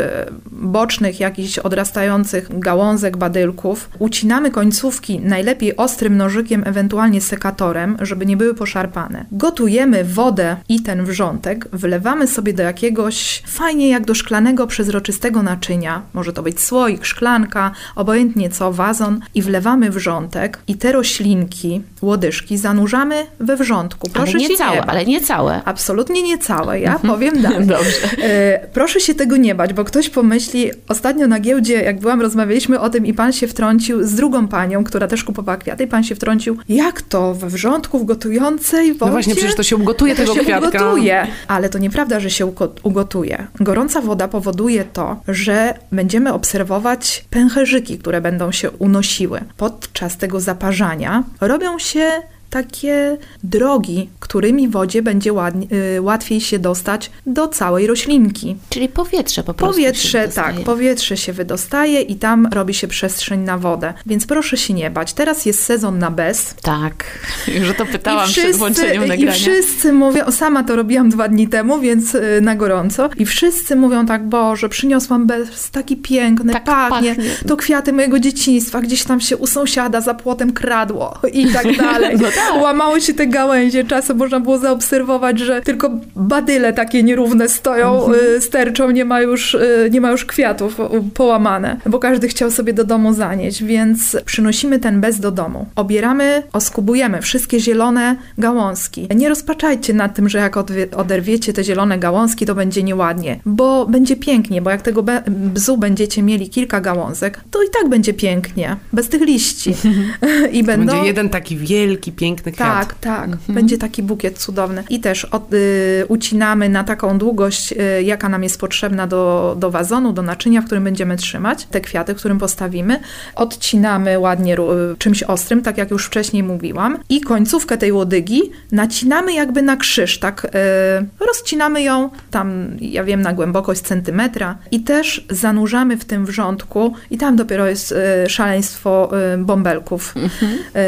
bocznych, 0.52 1.20
jakichś 1.20 1.60
odrastających 1.60 2.60
gałązek, 2.60 3.18
badylków, 3.18 3.90
ucinamy 4.00 4.52
końcówki 4.52 5.20
najlepiej 5.20 5.76
ostrym 5.88 6.18
nożykiem, 6.18 6.64
ewentualnie 6.66 7.22
sekatorem, 7.22 7.98
żeby 8.02 8.26
nie 8.26 8.38
były 8.38 8.54
poszarpane. 8.54 9.26
Gotujemy 9.32 10.04
wodę 10.04 10.58
i 10.70 10.82
ten 10.82 11.06
wrzątek, 11.06 11.68
wlewamy 11.74 12.28
sobie 12.28 12.54
do 12.54 12.64
jakiegoś, 12.64 13.44
fajnie 13.48 13.90
jak 13.90 14.06
do 14.06 14.16
szklanego, 14.16 14.68
przezroczystego 14.68 15.44
naczynia, 15.44 16.02
może 16.14 16.34
to 16.34 16.44
być 16.44 16.60
słoik, 16.62 17.06
szklanka, 17.06 17.72
obojętnie 17.96 18.50
co, 18.50 18.74
wazon 18.74 19.20
i 19.36 19.42
wlewamy 19.42 19.90
wrzątek 19.90 20.60
i 20.68 20.76
te 20.76 20.92
roślinki, 20.92 21.82
łodyżki 22.02 22.58
zanurzamy 22.58 23.26
we 23.40 23.56
wrzątku. 23.56 24.10
Proszę 24.14 24.32
ale 24.32 24.40
nie 24.40 24.48
się 24.48 24.56
całe, 24.56 24.76
nie 24.76 24.86
ale 24.86 25.06
nie 25.06 25.22
całe. 25.22 25.62
Absolutnie 25.66 26.24
nie 26.24 26.38
całe, 26.38 26.80
ja 26.80 27.00
powiem 27.00 27.42
dalej. 27.48 27.68
Dobrze. 27.68 28.08
E, 28.22 28.68
proszę 28.74 29.00
się 29.00 29.16
tego 29.16 29.38
nie 29.38 29.56
bać, 29.56 29.74
bo 29.74 29.84
ktoś 29.84 30.10
pomyśli, 30.10 30.72
ostatnio 30.88 31.28
na 31.28 31.40
giełdzie, 31.40 31.74
jak 31.74 32.00
byłam, 32.00 32.22
rozmawialiśmy 32.22 32.80
o 32.80 32.90
tym 32.90 33.06
i 33.06 33.14
pan 33.14 33.34
się 33.34 33.48
wtrącił 33.48 34.04
z 34.04 34.16
drugą 34.16 34.48
panią, 34.48 34.84
która 34.84 35.08
też 35.08 35.24
kupowała 35.24 35.58
kwiaty 35.68 35.84
i 35.84 35.88
pan 35.88 36.04
się 36.04 36.16
wtrącił, 36.16 36.58
jak 36.70 37.02
to 37.02 37.34
we 37.34 37.48
wrzątku 37.50 38.00
w 38.00 38.06
gotującej 38.06 38.94
wodzie? 38.94 39.06
No 39.06 39.12
właśnie, 39.12 39.36
przecież 39.36 39.56
to 39.56 39.64
się 39.64 39.76
ugotuje 39.76 40.16
to 40.16 40.22
tego 40.22 40.34
się 40.34 40.40
kwiatka. 40.40 40.68
ugotuje. 40.68 41.28
Ale 41.48 41.70
to 41.70 41.78
nieprawda, 41.78 42.20
że 42.20 42.30
się 42.30 42.46
ugo- 42.46 42.70
ugotuje. 42.84 43.48
Gorąca 43.60 44.02
woda 44.02 44.28
powoduje 44.28 44.84
to, 44.84 45.20
że 45.28 45.74
będziemy 45.92 46.34
obserwować 46.34 47.26
pęcherzyki, 47.30 47.98
które 48.00 48.22
będą 48.22 48.52
się 48.52 48.72
unosiły. 48.72 49.40
Podczas 49.58 50.18
tego 50.18 50.40
zaparzania 50.40 51.24
robią 51.42 51.80
się 51.80 52.12
takie 52.62 53.18
drogi, 53.44 54.10
którymi 54.20 54.68
wodzie 54.68 55.02
będzie 55.02 55.34
ładnie, 55.34 55.68
y, 55.98 56.02
łatwiej 56.02 56.42
się 56.42 56.60
dostać 56.60 57.12
do 57.26 57.48
całej 57.48 57.88
roślinki. 57.88 58.56
Czyli 58.70 58.90
powietrze 58.90 59.44
po 59.44 59.54
prostu. 59.54 59.74
Powietrze, 59.76 60.22
się 60.28 60.34
tak, 60.34 60.56
powietrze 60.60 61.18
się 61.18 61.34
wydostaje 61.34 62.02
i 62.02 62.16
tam 62.16 62.48
robi 62.54 62.74
się 62.74 62.88
przestrzeń 62.88 63.40
na 63.42 63.58
wodę. 63.58 63.94
Więc 64.06 64.26
proszę 64.26 64.58
się 64.58 64.74
nie 64.74 64.92
bać. 64.92 65.14
Teraz 65.14 65.46
jest 65.46 65.64
sezon 65.64 66.00
na 66.00 66.12
bez. 66.12 66.56
Tak, 66.62 67.04
już 67.60 67.70
o 67.70 67.74
to 67.74 67.86
pytałam 67.86 68.30
I 68.30 68.32
przed 68.32 68.56
włączeniem 68.56 69.06
I 69.06 69.08
nagrania. 69.08 69.32
wszyscy 69.32 69.94
mówią, 69.94 70.32
sama 70.32 70.64
to 70.64 70.76
robiłam 70.76 71.10
dwa 71.10 71.28
dni 71.28 71.48
temu, 71.48 71.80
więc 71.80 72.16
y, 72.16 72.40
na 72.42 72.56
gorąco. 72.56 73.10
I 73.18 73.26
wszyscy 73.26 73.76
mówią 73.76 74.06
tak, 74.06 74.28
Boże, 74.30 74.70
przyniosłam 74.70 75.28
bez, 75.28 75.70
taki 75.72 75.98
piękny, 75.98 76.54
Tak 76.54 76.64
pachnie. 76.64 77.16
pachnie. 77.16 77.32
To 77.48 77.58
kwiaty 77.58 77.94
mojego 77.94 78.20
dzieciństwa, 78.20 78.82
gdzieś 78.82 79.04
tam 79.04 79.22
się 79.22 79.38
u 79.38 79.48
sąsiada 79.48 80.02
za 80.02 80.14
płotem 80.14 80.54
kradło 80.54 81.18
i 81.34 81.48
tak 81.48 81.78
dalej. 81.78 82.18
No 82.22 82.28
łamały 82.56 83.02
się 83.02 83.14
te 83.14 83.28
gałęzie. 83.28 83.84
Czasem 83.84 84.18
można 84.18 84.40
było 84.40 84.58
zaobserwować, 84.58 85.40
że 85.40 85.62
tylko 85.62 85.90
badyle 86.16 86.74
takie 86.74 87.04
nierówne 87.04 87.50
stoją, 87.50 88.14
y, 88.38 88.42
sterczą, 88.42 88.92
nie 88.92 89.06
ma 89.06 89.22
już, 89.22 89.54
y, 89.54 89.90
nie 89.92 90.02
ma 90.02 90.12
już 90.12 90.26
kwiatów 90.26 90.80
y, 90.80 90.84
połamane, 91.14 91.78
bo 91.86 92.00
każdy 92.00 92.28
chciał 92.28 92.52
sobie 92.52 92.74
do 92.74 92.84
domu 92.84 93.14
zanieść, 93.14 93.64
więc 93.64 94.18
przynosimy 94.26 94.80
ten 94.80 95.02
bez 95.02 95.20
do 95.20 95.32
domu. 95.32 95.66
Obieramy, 95.76 96.44
oskubujemy 96.54 97.22
wszystkie 97.22 97.60
zielone 97.60 98.16
gałązki. 98.38 99.08
Nie 99.16 99.30
rozpaczajcie 99.30 99.94
nad 99.94 100.16
tym, 100.16 100.30
że 100.30 100.38
jak 100.38 100.58
oderwiecie 100.98 101.54
te 101.54 101.64
zielone 101.64 102.00
gałązki, 102.00 102.46
to 102.46 102.56
będzie 102.56 102.84
nieładnie, 102.84 103.40
bo 103.46 103.86
będzie 103.86 104.16
pięknie, 104.16 104.62
bo 104.62 104.70
jak 104.70 104.82
tego 104.82 105.04
be- 105.04 105.24
bzu 105.28 105.78
będziecie 105.78 106.24
mieli 106.24 106.50
kilka 106.50 106.82
gałązek, 106.82 107.40
to 107.52 107.64
i 107.64 107.68
tak 107.82 107.90
będzie 107.90 108.14
pięknie, 108.14 108.76
bez 108.94 109.10
tych 109.10 109.22
liści. 109.22 109.74
I 110.52 110.60
To 110.60 110.66
będą... 110.66 110.94
będzie 110.94 111.08
jeden 111.08 111.30
taki 111.30 111.58
wielki, 111.58 112.12
piękny 112.12 112.27
kwiat. 112.36 112.58
Tak, 112.58 112.96
tak. 112.96 113.30
Będzie 113.50 113.78
taki 113.78 114.04
bukiet 114.04 114.38
cudowny. 114.38 114.84
I 114.90 115.00
też 115.00 115.26
od, 115.26 115.54
y, 115.54 116.06
ucinamy 116.08 116.70
na 116.70 116.84
taką 116.84 117.18
długość, 117.18 117.72
y, 117.72 118.04
jaka 118.04 118.30
nam 118.30 118.44
jest 118.44 118.60
potrzebna 118.60 119.08
do, 119.08 119.56
do 119.60 119.72
wazonu, 119.72 120.14
do 120.14 120.22
naczynia, 120.22 120.62
w 120.62 120.66
którym 120.66 120.84
będziemy 120.84 121.18
trzymać 121.18 121.66
te 121.66 121.82
kwiaty, 121.82 122.14
w 122.14 122.18
którym 122.18 122.40
postawimy. 122.40 123.00
Odcinamy 123.36 124.20
ładnie 124.20 124.56
y, 124.56 124.58
czymś 124.98 125.24
ostrym, 125.24 125.62
tak 125.62 125.78
jak 125.78 125.92
już 125.92 126.06
wcześniej 126.06 126.44
mówiłam. 126.44 126.98
I 127.10 127.22
końcówkę 127.22 127.78
tej 127.78 127.92
łodygi 127.92 128.42
nacinamy 128.72 129.34
jakby 129.34 129.62
na 129.62 129.78
krzyż, 129.78 130.20
tak 130.20 130.46
y, 130.46 131.26
rozcinamy 131.26 131.82
ją 131.82 132.10
tam, 132.32 132.68
ja 132.82 133.04
wiem, 133.04 133.22
na 133.22 133.34
głębokość 133.34 133.82
centymetra 133.82 134.58
i 134.72 134.80
też 134.80 135.26
zanurzamy 135.30 135.98
w 135.98 136.06
tym 136.06 136.26
wrzątku 136.26 136.94
i 137.12 137.18
tam 137.18 137.36
dopiero 137.36 137.68
jest 137.68 137.92
y, 137.92 138.30
szaleństwo 138.30 139.10
y, 139.34 139.38
bąbelków 139.38 140.16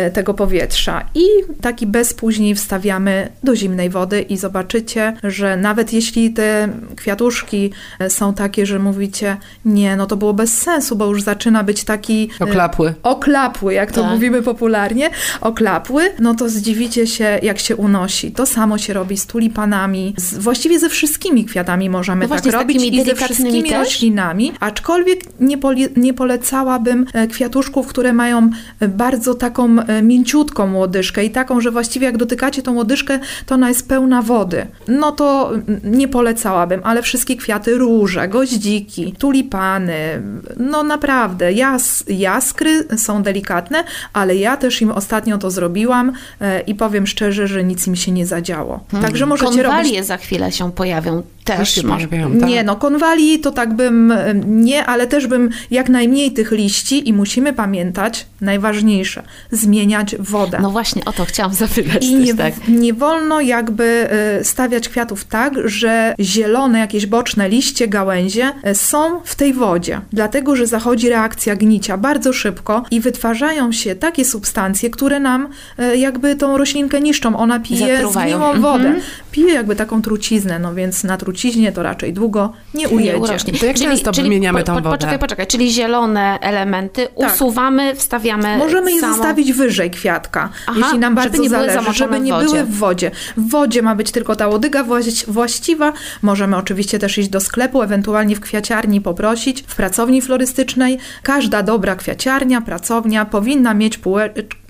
y, 0.08 0.12
tego 0.12 0.34
powietrza. 0.34 1.06
I 1.16 1.26
taki 1.62 1.88
bez 1.88 2.14
później 2.14 2.56
wstawiamy 2.56 3.30
do 3.44 3.56
zimnej 3.56 3.90
wody 3.90 4.22
i 4.22 4.38
zobaczycie, 4.38 5.14
że 5.24 5.58
nawet 5.58 5.94
jeśli 5.94 6.34
te 6.34 6.70
kwiatuszki 6.96 7.72
y, 8.02 8.10
są 8.10 8.34
takie, 8.34 8.66
że 8.66 8.80
mówicie, 8.80 9.38
nie, 9.66 9.96
no 9.96 10.06
to 10.06 10.18
było 10.18 10.34
bez 10.34 10.58
sensu, 10.58 10.96
bo 10.96 11.06
już 11.06 11.22
zaczyna 11.22 11.64
być 11.64 11.84
taki 11.84 12.30
y, 12.42 12.44
Oklapły. 12.44 12.94
oklapły, 13.04 13.74
jak 13.74 13.92
to 13.92 14.02
Tak. 14.02 14.12
mówimy 14.12 14.42
popularnie, 14.42 15.10
oklapły, 15.42 16.04
no 16.20 16.36
to 16.36 16.50
zdziwicie 16.50 17.08
się, 17.08 17.40
jak 17.44 17.60
się 17.60 17.76
unosi. 17.76 18.32
To 18.32 18.46
samo 18.46 18.78
się 18.78 18.94
robi 18.94 19.18
z 19.18 19.26
tulipanami, 19.26 20.14
z, 20.18 20.38
właściwie 20.38 20.80
ze 20.80 20.90
wszystkimi 20.90 21.46
kwiatami 21.46 21.90
możemy 21.90 22.28
No 22.28 22.36
tak 22.36 22.44
właśnie, 22.44 22.60
robić 22.60 22.84
i 22.84 23.04
ze 23.06 23.16
wszystkimi 23.16 23.70
też? 23.70 23.80
roślinami, 23.80 24.52
aczkolwiek 24.60 25.20
nie, 25.40 25.58
poli, 25.58 25.88
nie 25.98 26.14
polecałabym 26.14 27.06
e, 27.14 27.28
kwiatuszków, 27.28 27.88
które 27.88 28.14
mają 28.14 28.50
e, 28.80 28.88
bardzo 28.88 29.34
taką 29.36 29.80
e, 29.80 30.02
mięciutką 30.02 30.74
łodyżkę 30.76 31.19
i 31.26 31.30
taką, 31.30 31.62
że 31.62 31.72
właściwie 31.72 32.06
jak 32.06 32.18
dotykacie 32.18 32.62
tą 32.62 32.76
łodyżkę, 32.76 33.20
to 33.46 33.56
ona 33.56 33.68
jest 33.70 33.88
pełna 33.88 34.22
wody. 34.22 34.68
No 34.88 35.12
to 35.12 35.52
nie 35.84 36.08
polecałabym, 36.08 36.82
ale 36.84 37.02
wszystkie 37.02 37.36
kwiaty 37.36 37.78
róże, 37.78 38.28
goździki, 38.28 39.14
tulipany, 39.20 40.22
no 40.58 40.84
naprawdę, 40.84 41.54
jas, 41.54 42.04
jaskry 42.08 42.98
są 42.98 43.24
delikatne, 43.24 43.84
ale 44.14 44.36
ja 44.36 44.58
też 44.58 44.82
im 44.82 44.92
ostatnio 44.92 45.38
to 45.38 45.52
zrobiłam 45.52 46.12
e, 46.42 46.62
i 46.62 46.76
powiem 46.76 47.08
szczerze, 47.08 47.48
że 47.48 47.64
nic 47.64 47.88
im 47.88 47.96
się 47.96 48.12
nie 48.12 48.26
zadziało. 48.26 48.80
Także 49.02 49.26
możecie 49.26 49.64
robić 49.64 49.64
Konwalie 49.64 50.04
za 50.04 50.18
chwilę 50.18 50.52
się 50.52 50.72
pojawią 50.72 51.24
Też 51.58 51.84
może. 51.84 52.08
pojawiają, 52.08 52.40
tak? 52.40 52.50
nie, 52.50 52.64
no 52.64 52.76
konwali 52.76 53.40
to 53.40 53.52
tak 53.52 53.74
bym 53.74 54.14
nie, 54.46 54.86
ale 54.86 55.08
też 55.08 55.28
bym 55.28 55.50
jak 55.72 55.90
najmniej 55.90 56.32
tych 56.32 56.52
liści 56.52 57.10
i 57.10 57.14
musimy 57.14 57.54
pamiętać, 57.54 58.26
najważniejsze, 58.42 59.24
zmieniać 59.52 60.16
wodę. 60.20 60.60
No 60.62 60.70
właśnie, 60.72 61.06
o 61.06 61.12
to 61.12 61.26
chciałam 61.26 61.54
zapytać 61.54 62.06
I 62.06 62.18
też, 62.18 62.26
nie, 62.26 62.36
tak. 62.36 62.54
nie 62.68 62.94
wolno 62.94 63.42
jakby 63.42 63.84
e, 64.12 64.44
stawiać 64.44 64.90
kwiatów 64.90 65.26
tak, 65.26 65.54
że 65.66 66.16
zielone 66.20 66.80
jakieś 66.80 67.06
boczne 67.06 67.50
liście, 67.50 67.88
gałęzie 67.88 68.52
e, 68.64 68.76
są 68.76 69.22
w 69.24 69.36
tej 69.36 69.54
wodzie, 69.54 70.02
dlatego 70.14 70.56
że 70.56 70.68
zachodzi 70.68 71.10
reakcja 71.10 71.56
gnicia 71.56 71.98
bardzo 71.98 72.34
szybko 72.34 72.84
i 72.92 73.00
wytwarzają 73.00 73.72
się 73.72 73.96
takie 73.96 74.26
substancje, 74.26 74.90
które 74.90 75.20
nam 75.20 75.48
e, 75.78 75.98
jakby 75.98 76.36
tą 76.36 76.58
roślinkę 76.58 77.02
niszczą. 77.02 77.38
Ona 77.38 77.60
pije 77.60 77.96
Zatruwają. 77.96 78.38
zgniłą 78.38 78.62
wodę, 78.62 78.88
Mhm. 78.88 79.02
Pije 79.32 79.54
jakby 79.54 79.76
taką 79.76 80.02
truciznę, 80.02 80.60
no 80.60 80.74
więc 80.74 81.04
na 81.04 81.18
truciźnie 81.18 81.72
to 81.72 81.84
raczej 81.84 82.14
długo 82.14 82.54
nie 82.74 82.90
ujedzie. 82.90 83.18
urośnie. 83.18 83.54
To 83.54 83.66
jak 83.66 83.78
często 83.78 84.12
wymieniamy 84.12 84.64
tą 84.64 84.74
wodę? 84.74 84.90
Poczekaj, 84.90 85.20
poczekaj, 85.20 85.48
czyli 85.48 85.72
zielone 85.72 86.40
elementy 86.42 87.08
Tak. 87.20 87.34
usuwamy, 87.34 87.96
wstawiamy 87.96 88.58
Możemy 88.58 88.92
je 88.92 89.02
samą... 89.02 89.14
zostawić 89.14 89.54
wyżej 89.54 89.92
kwiatka, 89.92 90.50
Aha, 90.68 90.80
jeśli 90.84 91.00
nam 91.00 91.16
bardzo 91.16 91.32
żeby 91.32 91.44
nie 91.44 91.50
zależy, 91.50 91.94
żeby 91.94 92.20
nie 92.20 92.34
były 92.34 92.64
w 92.64 92.76
wodzie. 92.78 93.12
W 93.38 93.50
wodzie 93.50 93.82
ma 93.82 93.96
być 93.96 94.12
tylko 94.12 94.36
ta 94.36 94.48
łodyga 94.48 94.84
właś- 94.84 95.26
właściwa. 95.28 95.94
Możemy 96.22 96.58
oczywiście 96.58 97.00
też 97.00 97.18
iść 97.18 97.30
do 97.30 97.40
sklepu, 97.40 97.82
ewentualnie 97.82 98.36
w 98.36 98.40
kwiaciarni 98.40 99.02
poprosić, 99.02 99.64
w 99.68 99.76
pracowni 99.76 100.22
florystycznej. 100.22 100.98
Każda 101.24 101.64
dobra 101.64 101.96
kwiaciarnia, 101.96 102.62
pracownia 102.62 103.26
powinna 103.26 103.74
mieć 103.74 103.98
półe- 104.00 104.30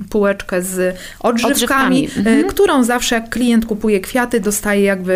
półeczkę 0.10 0.62
z 0.62 0.96
odżywkami, 1.20 1.54
Odżywkami, 1.54 2.06
y, 2.18 2.20
mhm. 2.20 2.48
którą 2.48 2.84
zawsze 2.84 3.16
jak 3.16 3.30
klient 3.30 3.66
kupuje 3.66 4.00
kwiaty, 4.00 4.40
dostaje 4.50 4.82
jakby 4.84 5.14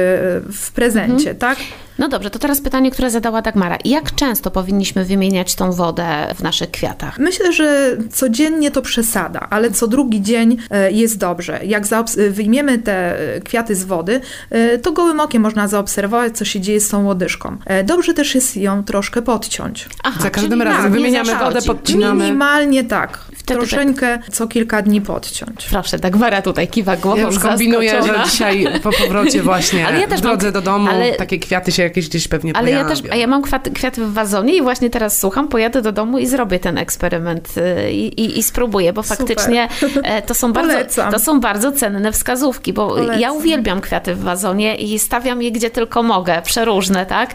y, 0.50 0.52
w 0.54 0.72
prezencie, 0.72 1.14
Mhm. 1.32 1.38
tak? 1.38 1.58
No 2.00 2.08
dobrze, 2.08 2.30
to 2.30 2.40
teraz 2.40 2.62
pytanie, 2.62 2.92
które 2.92 3.10
zadała 3.10 3.42
Dagmara. 3.42 3.78
Jak 3.86 4.16
często 4.16 4.52
powinniśmy 4.52 5.06
wymieniać 5.06 5.56
tą 5.56 5.72
wodę 5.72 6.06
w 6.36 6.44
naszych 6.44 6.72
kwiatach? 6.72 7.20
Myślę, 7.20 7.54
że 7.54 7.98
codziennie 8.12 8.72
to 8.72 8.82
przesada, 8.82 9.48
ale 9.50 9.72
co 9.72 9.88
drugi 9.88 10.22
dzień 10.22 10.58
e, 10.72 10.92
jest 10.92 11.18
dobrze. 11.18 11.60
Jak 11.66 11.84
e, 12.18 12.30
wyjmiemy 12.30 12.80
te 12.80 13.20
e, 13.36 13.42
kwiaty 13.42 13.76
z 13.76 13.84
wody, 13.84 14.22
e, 14.50 14.78
to 14.78 14.92
gołym 14.92 15.20
okiem 15.20 15.42
można 15.42 15.68
zaobserwować, 15.68 16.38
co 16.38 16.46
się 16.46 16.60
dzieje 16.62 16.80
z 16.80 16.90
tą 16.90 17.04
łodyżką. 17.06 17.58
E, 17.66 17.84
Dobrze 17.84 18.14
też 18.14 18.36
jest 18.36 18.58
ją 18.58 18.84
troszkę 18.84 19.22
podciąć. 19.22 19.90
Aha, 20.04 20.20
Za 20.22 20.30
każdym 20.30 20.62
razem 20.62 20.82
tak, 20.84 20.92
nie 20.92 20.98
wymieniamy 20.98 21.36
wodę, 21.36 21.62
podcinamy. 21.62 22.24
Minimalnie 22.24 22.84
tak. 22.84 23.20
Wtedy 23.44 23.60
Troszeczkę 23.60 24.20
co 24.32 24.48
kilka 24.48 24.82
dni 24.82 25.02
podciąć. 25.02 25.66
Proszę, 25.70 26.00
Dagmara 26.00 26.42
tutaj 26.42 26.68
kiwa 26.68 26.98
głową 26.98 27.18
Ja 27.18 27.24
już 27.24 27.40
kombinuję, 27.40 27.92
zaskoczona. 27.92 28.26
że 28.26 28.32
dzisiaj 28.32 28.68
po 28.84 28.92
powrocie 28.92 29.42
właśnie 29.42 29.88
Ale 29.88 30.00
ja 30.00 30.08
też 30.08 30.20
w 30.20 30.22
drodze 30.22 30.46
mam- 30.48 30.54
do 30.54 30.62
domu 30.62 30.88
ale- 30.92 31.14
takie 31.16 31.40
kwiaty 31.40 31.72
się 31.72 31.84
jakieś 31.84 32.10
gdzieś 32.10 32.28
pewnie 32.28 32.56
Ale 32.58 32.72
ja 32.72 32.84
pojawią. 32.84 33.02
też, 33.02 33.12
a 33.12 33.16
ja 33.16 33.28
mam 33.28 33.42
kwiaty, 33.42 33.72
kwiaty 33.72 34.06
w 34.06 34.14
wazonie 34.14 34.56
i 34.56 34.62
właśnie 34.62 34.90
teraz 34.90 35.20
słucham, 35.20 35.48
pojadę 35.48 35.82
do 35.82 35.92
domu 35.92 36.18
i 36.20 36.28
zrobię 36.28 36.60
ten 36.60 36.78
eksperyment 36.78 37.50
y, 37.58 37.92
i, 37.92 38.22
i, 38.22 38.40
i 38.40 38.44
spróbuję, 38.44 38.94
bo 38.94 39.04
faktycznie 39.04 39.68
e, 40.04 40.22
to 40.22 40.34
są, 40.34 40.54
bardzo, 40.54 40.74
Polecam. 40.74 41.12
to 41.12 41.20
są 41.20 41.40
bardzo 41.40 41.72
cenne 41.72 42.12
wskazówki, 42.12 42.74
bo 42.74 42.88
Polecam. 42.88 43.20
ja 43.20 43.32
uwielbiam 43.32 43.82
kwiaty 43.82 44.16
w 44.16 44.22
wazonie 44.24 44.76
i 44.76 45.00
stawiam 45.00 45.42
je 45.42 45.52
gdzie 45.52 45.70
tylko 45.70 46.04
mogę, 46.04 46.42
przeróżne, 46.42 47.06
tak? 47.06 47.30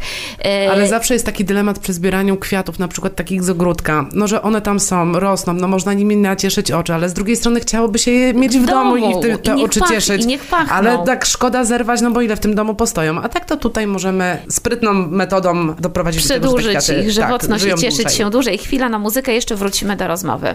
E, 0.45 0.71
Ale 0.73 0.89
zawsze 0.89 1.15
jest 1.15 1.27
taki 1.27 1.45
dylemat 1.45 1.79
przy 1.79 1.93
zbieraniu 1.93 2.37
kwiatów, 2.37 2.79
na 2.79 2.89
przykład 2.89 3.15
takich 3.17 3.43
z 3.45 3.51
ogródka. 3.51 4.07
No, 4.13 4.27
że 4.29 4.43
one 4.43 4.61
tam 4.61 4.81
są, 4.81 5.13
rosną, 5.21 5.53
no 5.55 5.69
można 5.69 5.93
nimi 5.99 6.17
nacieszyć 6.17 6.71
oczy, 6.73 6.95
ale 6.95 7.09
z 7.09 7.13
drugiej 7.13 7.37
strony 7.37 7.61
chciałoby 7.61 7.99
się 7.99 8.11
je 8.11 8.35
mieć 8.35 8.59
w, 8.59 8.63
W 8.63 8.67
domu, 8.67 8.97
i 8.97 9.01
domu. 9.01 9.21
te, 9.23 9.29
I 9.29 9.39
te 9.39 9.55
niech 9.55 9.65
oczy 9.67 9.81
pach- 9.81 9.89
cieszyć. 9.91 10.25
i. 10.27 10.39
Ale 10.71 10.99
tak 11.07 11.25
szkoda 11.25 11.65
zerwać, 11.65 12.01
no 12.01 12.11
bo 12.11 12.21
ile 12.21 12.37
w 12.37 12.41
tym 12.41 12.55
domu 12.55 12.75
postoją. 12.75 13.21
A 13.23 13.29
tak 13.29 13.45
to 13.45 13.57
tutaj 13.57 13.87
możemy 13.87 14.39
sprytną 14.49 14.93
metodą 14.95 15.75
doprowadzić 15.75 16.29
do 16.29 16.35
tego, 16.35 16.49
że 16.49 16.73
te 16.73 16.79
przedłużyć 16.79 17.07
ich 17.07 17.11
żywotność 17.13 17.65
tak, 17.65 17.79
i 17.79 17.81
cieszyć 17.81 17.99
dłużej. 18.03 18.19
się 18.19 18.31
dłużej. 18.31 18.59
Chwila 18.59 18.89
na 18.89 18.99
muzykę, 18.99 19.33
jeszcze 19.33 19.57
wrócimy 19.57 19.97
do 19.97 20.09
rozmowy. 20.09 20.55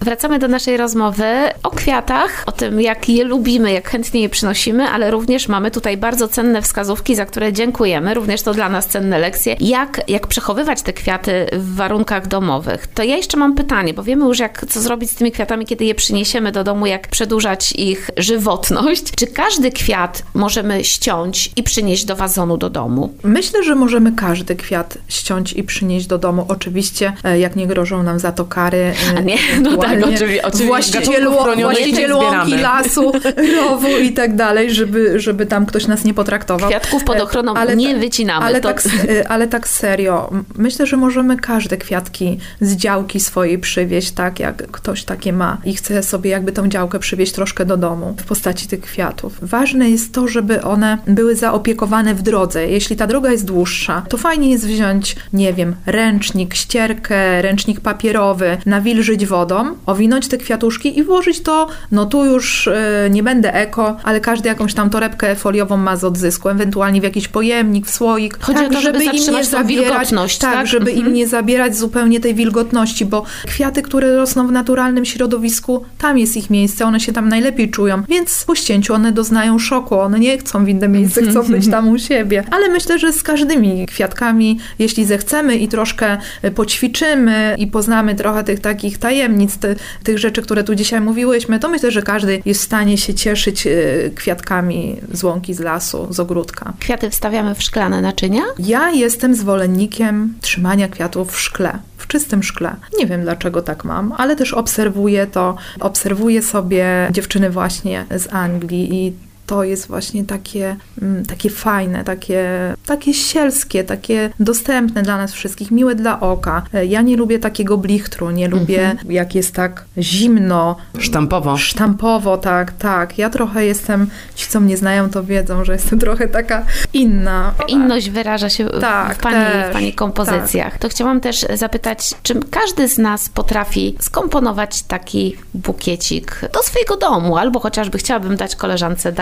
Wracamy 0.00 0.38
do 0.38 0.48
naszej 0.48 0.76
rozmowy 0.76 1.24
o 1.62 1.70
kwiatach, 1.70 2.42
o 2.46 2.52
tym, 2.52 2.80
jak 2.80 3.08
je 3.08 3.24
lubimy, 3.24 3.72
jak 3.72 3.90
chętnie 3.90 4.20
je 4.20 4.28
przynosimy, 4.28 4.84
ale 4.88 5.10
również 5.10 5.48
mamy 5.48 5.70
tutaj 5.70 5.96
bardzo 5.96 6.28
cenne 6.28 6.62
wskazówki, 6.62 7.14
za 7.16 7.26
które 7.26 7.52
dziękujemy. 7.52 8.14
Również 8.14 8.42
to 8.42 8.54
dla 8.54 8.68
nas 8.68 8.86
cenne 8.86 9.18
lekcje. 9.18 9.56
Jak, 9.60 10.00
jak 10.08 10.26
przechowywać 10.26 10.82
te 10.82 10.92
kwiaty 10.92 11.46
w 11.52 11.74
warunkach 11.74 12.26
domowych? 12.26 12.86
To 12.86 13.02
ja 13.02 13.16
jeszcze 13.16 13.36
mam 13.36 13.54
pytanie, 13.54 13.94
bo 13.94 14.02
wiemy 14.02 14.24
już, 14.24 14.38
jak, 14.38 14.66
co 14.68 14.80
zrobić 14.80 15.10
z 15.10 15.14
tymi 15.14 15.32
kwiatami, 15.32 15.66
kiedy 15.66 15.84
je 15.84 15.94
przyniesiemy 15.94 16.52
do 16.52 16.64
domu, 16.64 16.86
jak 16.86 17.08
przedłużać 17.08 17.72
ich 17.72 18.10
żywotność. 18.16 19.04
Czy 19.16 19.26
każdy 19.26 19.70
kwiat 19.70 20.22
możemy 20.34 20.84
ściąć 20.84 21.50
i 21.56 21.62
przynieść 21.62 22.04
do 22.04 22.16
wazonu 22.16 22.56
do 22.56 22.70
domu? 22.70 23.14
Myślę, 23.22 23.64
że 23.64 23.74
możemy 23.74 24.12
każdy 24.12 24.56
kwiat 24.56 24.98
ściąć 25.08 25.52
i 25.52 25.62
przynieść 25.64 26.06
do 26.06 26.18
domu. 26.18 26.44
Oczywiście, 26.48 27.12
e, 27.24 27.38
jak 27.38 27.56
nie 27.56 27.66
grożą 27.66 28.02
nam 28.02 28.18
za 28.18 28.32
to 28.32 28.44
kary. 28.44 28.92
e, 29.14 29.18
A 29.18 29.20
nie, 29.20 29.38
no 29.62 29.85
tak, 29.88 30.04
oczywiście, 30.04 30.66
właściciel, 30.66 31.30
właściciel 31.60 32.12
łąki, 32.12 32.56
lasu, 32.56 33.12
rowu 33.56 33.88
i 33.88 34.12
tak 34.12 34.36
dalej, 34.36 34.74
żeby, 34.74 35.20
żeby 35.20 35.46
tam 35.46 35.66
ktoś 35.66 35.86
nas 35.86 36.04
nie 36.04 36.14
potraktował. 36.14 36.68
Kwiatków 36.70 37.04
pod 37.04 37.16
E, 37.16 37.22
ochroną 37.22 37.54
ale 37.54 37.76
nie 37.76 37.94
ta- 37.94 38.00
wycinamy. 38.00 38.46
Ale, 38.46 38.60
to... 38.60 38.68
tak, 38.68 38.82
e, 39.08 39.28
ale 39.28 39.48
tak 39.48 39.68
serio, 39.68 40.30
myślę, 40.56 40.86
że 40.86 40.96
możemy 40.96 41.36
każde 41.36 41.76
kwiatki 41.76 42.38
z 42.60 42.76
działki 42.76 43.20
swojej 43.20 43.58
przywieźć, 43.58 44.10
tak 44.10 44.40
jak 44.40 44.70
ktoś 44.70 45.04
takie 45.04 45.32
ma 45.32 45.58
i 45.64 45.74
chce 45.74 46.02
sobie 46.02 46.30
jakby 46.30 46.52
tą 46.52 46.68
działkę 46.68 46.98
przywieźć 46.98 47.32
troszkę 47.32 47.64
do 47.64 47.76
domu 47.76 48.14
w 48.18 48.24
postaci 48.24 48.68
tych 48.68 48.80
kwiatów. 48.80 49.38
Ważne 49.42 49.90
jest 49.90 50.14
to, 50.14 50.28
żeby 50.28 50.62
one 50.62 50.98
były 51.06 51.36
zaopiekowane 51.36 52.14
w 52.14 52.22
drodze. 52.22 52.66
Jeśli 52.66 52.96
ta 52.96 53.06
droga 53.06 53.32
jest 53.32 53.44
dłuższa, 53.44 54.02
to 54.08 54.16
fajnie 54.16 54.50
jest 54.50 54.66
wziąć, 54.66 55.16
nie 55.32 55.52
wiem, 55.52 55.76
ręcznik, 55.86 56.54
ścierkę, 56.54 57.42
ręcznik 57.42 57.80
papierowy, 57.80 58.56
nawilżyć 58.66 59.26
wodą, 59.26 59.75
owinąć 59.86 60.28
te 60.28 60.38
kwiatuszki 60.38 60.98
i 60.98 61.02
włożyć 61.02 61.40
to, 61.40 61.68
no 61.92 62.06
tu 62.06 62.24
już 62.24 62.68
e, 62.68 63.08
nie 63.10 63.22
będę 63.22 63.54
eko, 63.54 63.96
ale 64.02 64.20
każdy 64.20 64.48
jakąś 64.48 64.74
tam 64.74 64.90
torebkę 64.90 65.36
foliową 65.36 65.76
ma 65.76 65.96
z 65.96 66.04
odzysku, 66.04 66.48
ewentualnie 66.48 67.00
w 67.00 67.04
jakiś 67.04 67.28
pojemnik, 67.28 67.86
w 67.86 67.90
słoik. 67.90 68.38
Chodzi 68.40 68.66
o 68.66 68.68
to, 68.70 68.80
żeby 68.80 69.04
zatrzymać 69.04 69.48
tą 69.48 69.66
wilgotność, 69.66 70.38
tak, 70.38 70.54
tak? 70.54 70.66
żeby 70.66 70.90
Mhm. 70.90 71.06
im 71.06 71.14
nie 71.14 71.26
zabierać 71.26 71.76
zupełnie 71.76 72.20
tej 72.20 72.34
wilgotności, 72.34 73.04
bo 73.06 73.24
kwiaty, 73.46 73.82
które 73.82 74.16
rosną 74.16 74.46
w 74.48 74.52
naturalnym 74.52 75.04
środowisku, 75.04 75.84
tam 75.98 76.18
jest 76.18 76.36
ich 76.36 76.50
miejsce, 76.50 76.84
one 76.84 77.00
się 77.00 77.12
tam 77.12 77.28
najlepiej 77.28 77.70
czują, 77.70 78.02
więc 78.08 78.44
po 78.44 78.54
ścięciu 78.54 78.94
one 78.94 79.12
doznają 79.12 79.58
szoku, 79.58 80.00
one 80.00 80.18
nie 80.18 80.38
chcą 80.38 80.64
w 80.64 80.68
inne 80.68 80.88
miejsce, 80.88 81.22
chcą 81.30 81.42
być 81.42 81.70
tam 81.70 81.88
u 81.88 81.98
siebie. 81.98 82.44
Ale 82.50 82.68
myślę, 82.68 82.98
że 82.98 83.12
z 83.12 83.22
każdymi 83.22 83.86
kwiatkami, 83.86 84.58
jeśli 84.78 85.04
zechcemy 85.04 85.56
i 85.56 85.68
troszkę 85.68 86.16
e, 86.42 86.50
poćwiczymy 86.50 87.54
i 87.58 87.66
poznamy 87.66 88.14
trochę 88.14 88.44
tych 88.44 88.60
takich 88.60 88.98
tajemnic, 88.98 89.56
tych 90.02 90.18
rzeczy, 90.18 90.42
które 90.42 90.64
tu 90.64 90.74
dzisiaj 90.74 91.00
mówiłyśmy, 91.00 91.58
to 91.58 91.68
myślę, 91.68 91.90
że 91.90 92.02
każdy 92.02 92.42
jest 92.44 92.60
w 92.60 92.64
stanie 92.64 92.98
się 92.98 93.14
cieszyć 93.14 93.66
e, 93.66 93.70
kwiatkami 94.14 94.96
z 95.12 95.24
łąki, 95.24 95.54
z 95.54 95.60
lasu, 95.60 96.06
z 96.10 96.20
ogródka. 96.20 96.72
Kwiaty 96.80 97.10
wstawiamy 97.10 97.54
w 97.54 97.62
szklane 97.62 98.02
naczynia? 98.02 98.42
Ja 98.58 98.90
jestem 98.90 99.34
zwolennikiem 99.34 100.34
trzymania 100.40 100.88
kwiatów 100.88 101.32
w 101.32 101.40
szkle, 101.40 101.78
w 101.96 102.06
czystym 102.06 102.42
szkle. 102.42 102.76
Nie 102.98 103.06
wiem 103.06 103.22
dlaczego 103.22 103.62
tak 103.62 103.84
mam, 103.84 104.14
ale 104.16 104.36
też 104.36 104.52
obserwuję 104.52 105.26
to. 105.26 105.56
Obserwuję 105.80 106.42
sobie 106.42 107.08
dziewczyny 107.10 107.50
właśnie 107.50 108.04
z 108.10 108.32
Anglii 108.32 108.94
i 108.94 109.25
to 109.46 109.64
jest 109.64 109.86
właśnie 109.88 110.24
takie, 110.24 110.76
mm, 111.02 111.24
takie 111.26 111.50
fajne, 111.50 112.04
takie, 112.04 112.48
takie 112.86 113.14
sielskie, 113.14 113.84
takie 113.84 114.30
dostępne 114.40 115.02
dla 115.02 115.16
nas 115.16 115.32
wszystkich, 115.32 115.70
miłe 115.70 115.94
dla 115.94 116.20
oka. 116.20 116.62
E, 116.74 116.86
Ja 116.86 117.02
nie 117.02 117.16
lubię 117.16 117.38
takiego 117.38 117.78
blichtru, 117.78 118.30
nie 118.30 118.48
lubię 118.48 118.96
jak 119.08 119.34
jest 119.34 119.54
tak 119.54 119.84
zimno, 119.98 120.76
Sztampowo. 120.98 121.56
Sztampowo, 121.56 122.38
tak, 122.38 122.72
tak. 122.72 123.18
Ja 123.18 123.30
trochę 123.30 123.66
jestem, 123.66 124.06
ci 124.34 124.46
co 124.48 124.60
mnie 124.60 124.76
znają, 124.76 125.10
to 125.10 125.24
wiedzą, 125.24 125.64
że 125.64 125.72
jestem 125.72 125.98
trochę 126.06 126.28
taka 126.28 126.64
inna. 126.92 127.54
Inność 127.68 128.10
wyraża 128.10 128.48
się 128.50 128.64
w- 128.66 128.80
Tak, 128.80 129.16
w, 129.16 129.20
pani, 129.20 129.36
też, 129.52 129.70
w 129.70 129.72
Pani 129.72 129.92
kompozycjach. 129.92 130.78
To 130.78 130.88
chciałam 130.88 131.20
też 131.20 131.46
zapytać, 131.54 132.14
czy 132.22 132.40
każdy 132.50 132.88
z 132.88 132.98
nas 132.98 133.28
potrafi 133.28 133.96
skomponować 134.00 134.82
taki 134.82 135.36
bukiecik 135.54 136.40
do 136.52 136.62
swojego 136.62 136.96
domu, 136.96 137.36
albo 137.36 137.60
chociażby 137.60 137.98
chciałabym 137.98 138.36
dać 138.36 138.56
koleżance 138.56 139.12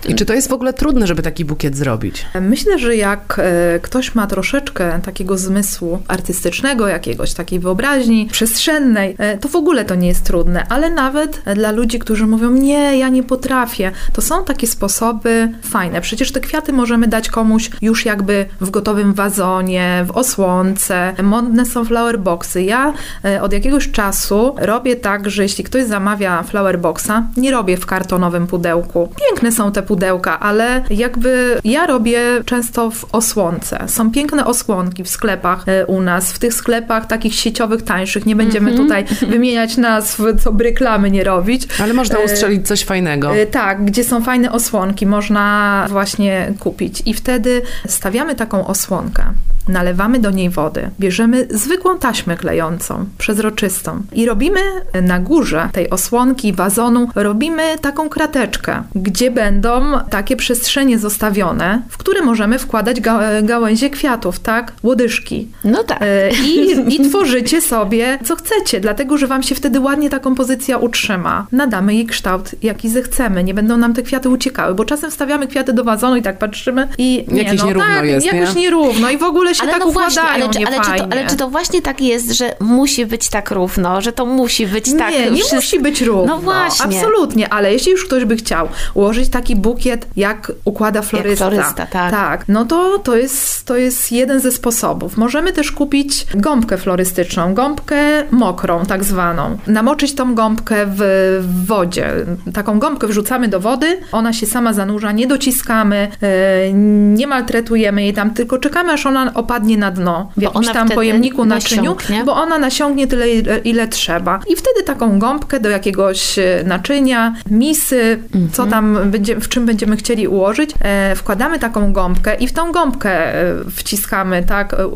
Czy 0.00 0.08
I 0.08 0.14
czy 0.14 0.26
to 0.26 0.34
jest 0.34 0.48
w 0.48 0.52
ogóle 0.52 0.72
trudne, 0.72 1.06
żeby 1.06 1.22
taki 1.22 1.44
bukiet 1.44 1.76
zrobić? 1.76 2.26
Myślę, 2.40 2.78
że 2.78 2.96
jak 2.96 3.38
e, 3.38 3.78
ktoś 3.82 4.14
ma 4.14 4.26
troszeczkę 4.26 5.00
takiego 5.04 5.38
zmysłu 5.38 6.02
artystycznego, 6.08 6.88
jakiegoś 6.88 7.34
takiej 7.34 7.60
wyobraźni 7.60 8.28
przestrzennej, 8.32 9.16
e, 9.18 9.38
to 9.38 9.48
w 9.48 9.56
ogóle 9.56 9.84
to 9.84 9.94
nie 9.94 10.08
jest 10.08 10.24
trudne, 10.24 10.66
ale 10.68 10.90
nawet 10.90 11.42
dla 11.54 11.70
ludzi, 11.70 11.98
którzy 11.98 12.26
mówią, 12.26 12.50
nie, 12.50 12.98
ja 12.98 13.08
nie 13.08 13.22
potrafię, 13.22 13.92
to 14.12 14.22
są 14.22 14.44
takie 14.44 14.66
sposoby 14.66 15.52
fajne. 15.62 16.00
Przecież 16.00 16.32
te 16.32 16.40
kwiaty 16.40 16.72
możemy 16.72 17.08
dać 17.08 17.28
komuś 17.28 17.70
już 17.82 18.04
jakby 18.04 18.46
w 18.60 18.70
gotowym 18.70 19.14
wazonie, 19.14 20.04
w 20.06 20.10
osłonce. 20.10 21.14
Modne 21.22 21.66
są 21.66 21.84
flower 21.84 22.18
boxy. 22.18 22.62
Ja 22.62 22.92
e, 23.24 23.42
od 23.42 23.52
jakiegoś 23.52 23.90
czasu 23.90 24.54
robię 24.58 24.96
tak, 24.96 25.30
że 25.30 25.42
jeśli 25.42 25.64
ktoś 25.64 25.84
zamawia 25.84 26.42
flower 26.42 26.78
boxa, 26.78 27.12
nie 27.36 27.50
robię 27.50 27.76
w 27.76 27.86
kartonowym 27.86 28.46
pudełku. 28.46 29.08
Piękne 29.30 29.52
są 29.52 29.72
te 29.72 29.82
pudełka, 29.82 30.40
ale 30.40 30.82
jakby 30.90 31.60
ja 31.64 31.86
robię 31.86 32.20
często 32.44 32.90
w 32.90 33.14
osłonce. 33.14 33.88
Są 33.88 34.10
piękne 34.10 34.46
osłonki 34.46 35.04
w 35.04 35.08
sklepach 35.08 35.68
e, 35.68 35.86
u 35.86 36.00
nas, 36.00 36.32
w 36.32 36.38
tych 36.38 36.54
sklepach 36.54 37.06
takich 37.06 37.34
sieciowych, 37.34 37.82
tańszych. 37.82 38.26
Nie 38.26 38.36
będziemy 38.36 38.76
tutaj 38.76 39.04
wymieniać 39.28 39.76
nazw, 39.76 40.20
co 40.44 40.52
by 40.52 40.64
reklamy 40.64 41.10
nie 41.10 41.24
robić. 41.24 41.68
Ale 41.82 41.94
można 41.94 42.18
E, 42.18 42.24
ustrzelić 42.24 42.68
coś 42.68 42.84
fajnego. 42.84 43.36
E, 43.36 43.46
Tak, 43.46 43.84
gdzie 43.84 44.04
są 44.04 44.22
fajne 44.22 44.52
osłonki, 44.52 45.06
można 45.06 45.86
właśnie 45.88 46.52
kupić. 46.60 47.02
I 47.06 47.14
wtedy 47.14 47.62
stawiamy 47.88 48.34
taką 48.34 48.66
osłonkę, 48.66 49.24
nalewamy 49.68 50.18
do 50.18 50.30
niej 50.30 50.50
wody, 50.50 50.90
bierzemy 51.00 51.46
zwykłą 51.50 51.98
taśmę 51.98 52.36
klejącą, 52.36 53.06
przezroczystą 53.18 54.02
i 54.12 54.26
robimy 54.26 54.60
na 55.02 55.18
górze 55.18 55.68
tej 55.72 55.90
osłonki, 55.90 56.52
wazonu, 56.52 57.08
robimy 57.14 57.62
taką 57.80 58.08
krateczkę, 58.08 58.82
gdzie 58.94 59.19
będą 59.30 59.82
takie 60.10 60.36
przestrzenie 60.36 60.98
zostawione, 60.98 61.82
w 61.88 61.98
które 61.98 62.22
możemy 62.22 62.58
wkładać 62.58 63.00
ga- 63.00 63.42
gałęzie 63.44 63.90
kwiatów, 63.90 64.40
tak? 64.40 64.72
Łodyżki. 64.82 65.48
no 65.64 65.84
tak. 65.84 65.98
E, 66.02 66.30
I, 66.30 66.94
I 66.94 67.00
tworzycie 67.08 67.60
sobie, 67.62 68.18
co 68.24 68.36
chcecie, 68.36 68.80
dlatego 68.80 69.18
że 69.18 69.26
wam 69.26 69.42
się 69.42 69.54
wtedy 69.54 69.80
ładnie 69.80 70.10
ta 70.10 70.18
kompozycja 70.18 70.78
utrzyma. 70.78 71.46
Nadamy 71.52 71.94
jej 71.94 72.06
kształt, 72.06 72.50
jaki 72.62 72.88
zechcemy. 72.88 73.44
Nie 73.44 73.54
będą 73.54 73.76
nam 73.76 73.94
te 73.94 74.02
kwiaty 74.02 74.28
uciekały, 74.28 74.74
bo 74.74 74.84
czasem 74.84 75.10
wstawiamy 75.10 75.46
kwiaty 75.46 75.72
do 75.72 75.84
wazonu 75.84 76.16
i 76.16 76.22
tak 76.22 76.38
patrzymy 76.38 76.88
i 76.98 77.24
nie, 77.28 77.42
Jakieś 77.42 77.60
no, 77.60 77.66
nierówno 77.66 77.88
tak, 77.94 78.04
jest, 78.04 78.26
jakoś 78.26 78.54
nie? 78.54 78.60
nierówno 78.60 79.10
i 79.10 79.18
w 79.18 79.22
ogóle 79.22 79.54
się 79.54 79.62
Ale 79.62 79.72
tak 79.72 79.80
no 79.80 79.90
właśnie, 79.90 80.22
układają 80.22 80.44
ale 80.44 80.54
czy, 80.54 80.66
ale, 80.66 80.76
czy 80.76 80.98
to, 81.02 81.12
ale 81.12 81.26
czy 81.26 81.36
to 81.36 81.50
właśnie 81.50 81.82
tak 81.82 82.00
jest, 82.00 82.30
że 82.32 82.56
musi 82.60 83.06
być 83.06 83.28
tak 83.28 83.50
równo, 83.50 84.00
że 84.00 84.12
to 84.12 84.26
musi 84.26 84.66
być 84.66 84.84
tak 84.98 85.12
nie, 85.12 85.30
nie 85.30 85.36
wszystko- 85.36 85.56
musi 85.56 85.80
być 85.80 86.00
równo. 86.02 86.26
No 86.34 86.38
właśnie. 86.38 86.84
Absolutnie, 86.84 87.48
ale 87.52 87.72
jeśli 87.72 87.92
już 87.92 88.04
ktoś 88.04 88.24
by 88.24 88.36
chciał 88.36 88.68
ułożyć 89.10 89.28
taki 89.28 89.56
bukiet, 89.56 90.06
jak 90.16 90.52
układa 90.64 91.02
florysta, 91.02 91.50
florysta, 91.50 91.86
tak. 91.86 92.10
tak, 92.10 92.44
no 92.48 92.64
to 92.64 92.98
to 92.98 93.16
jest, 93.16 93.66
to 93.66 93.76
jest 93.76 94.12
jeden 94.12 94.40
ze 94.40 94.52
sposobów. 94.52 95.16
Możemy 95.16 95.52
też 95.52 95.72
kupić 95.72 96.26
gąbkę 96.34 96.78
florystyczną, 96.78 97.54
gąbkę 97.54 98.24
mokrą 98.30 98.86
tak 98.86 99.04
zwaną. 99.04 99.58
Namoczyć 99.66 100.14
tą 100.14 100.34
gąbkę 100.34 100.86
w, 100.86 100.98
w 101.40 101.66
wodzie. 101.66 102.12
Taką 102.54 102.78
gąbkę 102.78 103.06
wrzucamy 103.06 103.48
do 103.48 103.60
wody, 103.60 104.00
ona 104.12 104.32
się 104.32 104.46
sama 104.46 104.72
zanurza, 104.72 105.12
nie 105.12 105.26
dociskamy, 105.26 106.08
e, 106.22 106.72
nie 106.72 107.26
maltretujemy 107.26 108.02
jej 108.02 108.14
tam, 108.14 108.30
tylko 108.30 108.58
czekamy 108.58 108.92
aż 108.92 109.06
ona 109.06 109.34
opadnie 109.34 109.76
na 109.76 109.90
dno 109.90 110.30
w 110.36 110.42
jakimś 110.42 110.68
tam 110.68 110.88
pojemniku, 110.88 111.44
naczyniu, 111.44 111.82
nasiąknie. 111.82 112.24
bo 112.24 112.34
ona 112.34 112.58
nasiągnie 112.58 113.06
tyle, 113.06 113.30
ile, 113.64 113.88
trzeba. 113.88 114.40
I 114.46 114.56
wtedy 114.56 114.82
taką 114.82 115.18
gąbkę 115.18 115.60
do 115.60 115.68
jakiegoś 115.68 116.38
e, 116.38 116.62
naczynia, 116.66 117.34
misy, 117.50 118.18
co 118.52 118.66
tam 118.66 118.99
będzie, 119.06 119.36
w 119.40 119.48
czym 119.48 119.66
będziemy 119.66 119.96
chcieli 119.96 120.28
ułożyć, 120.28 120.70
e, 120.82 121.14
wkładamy 121.16 121.58
taką 121.58 121.92
gąbkę 121.92 122.34
i 122.34 122.48
w 122.48 122.52
tą 122.52 122.72
gąbkę 122.72 123.34
e, 123.34 123.54
wciskamy, 123.76 124.42
tak, 124.48 124.74
e, 124.74 124.86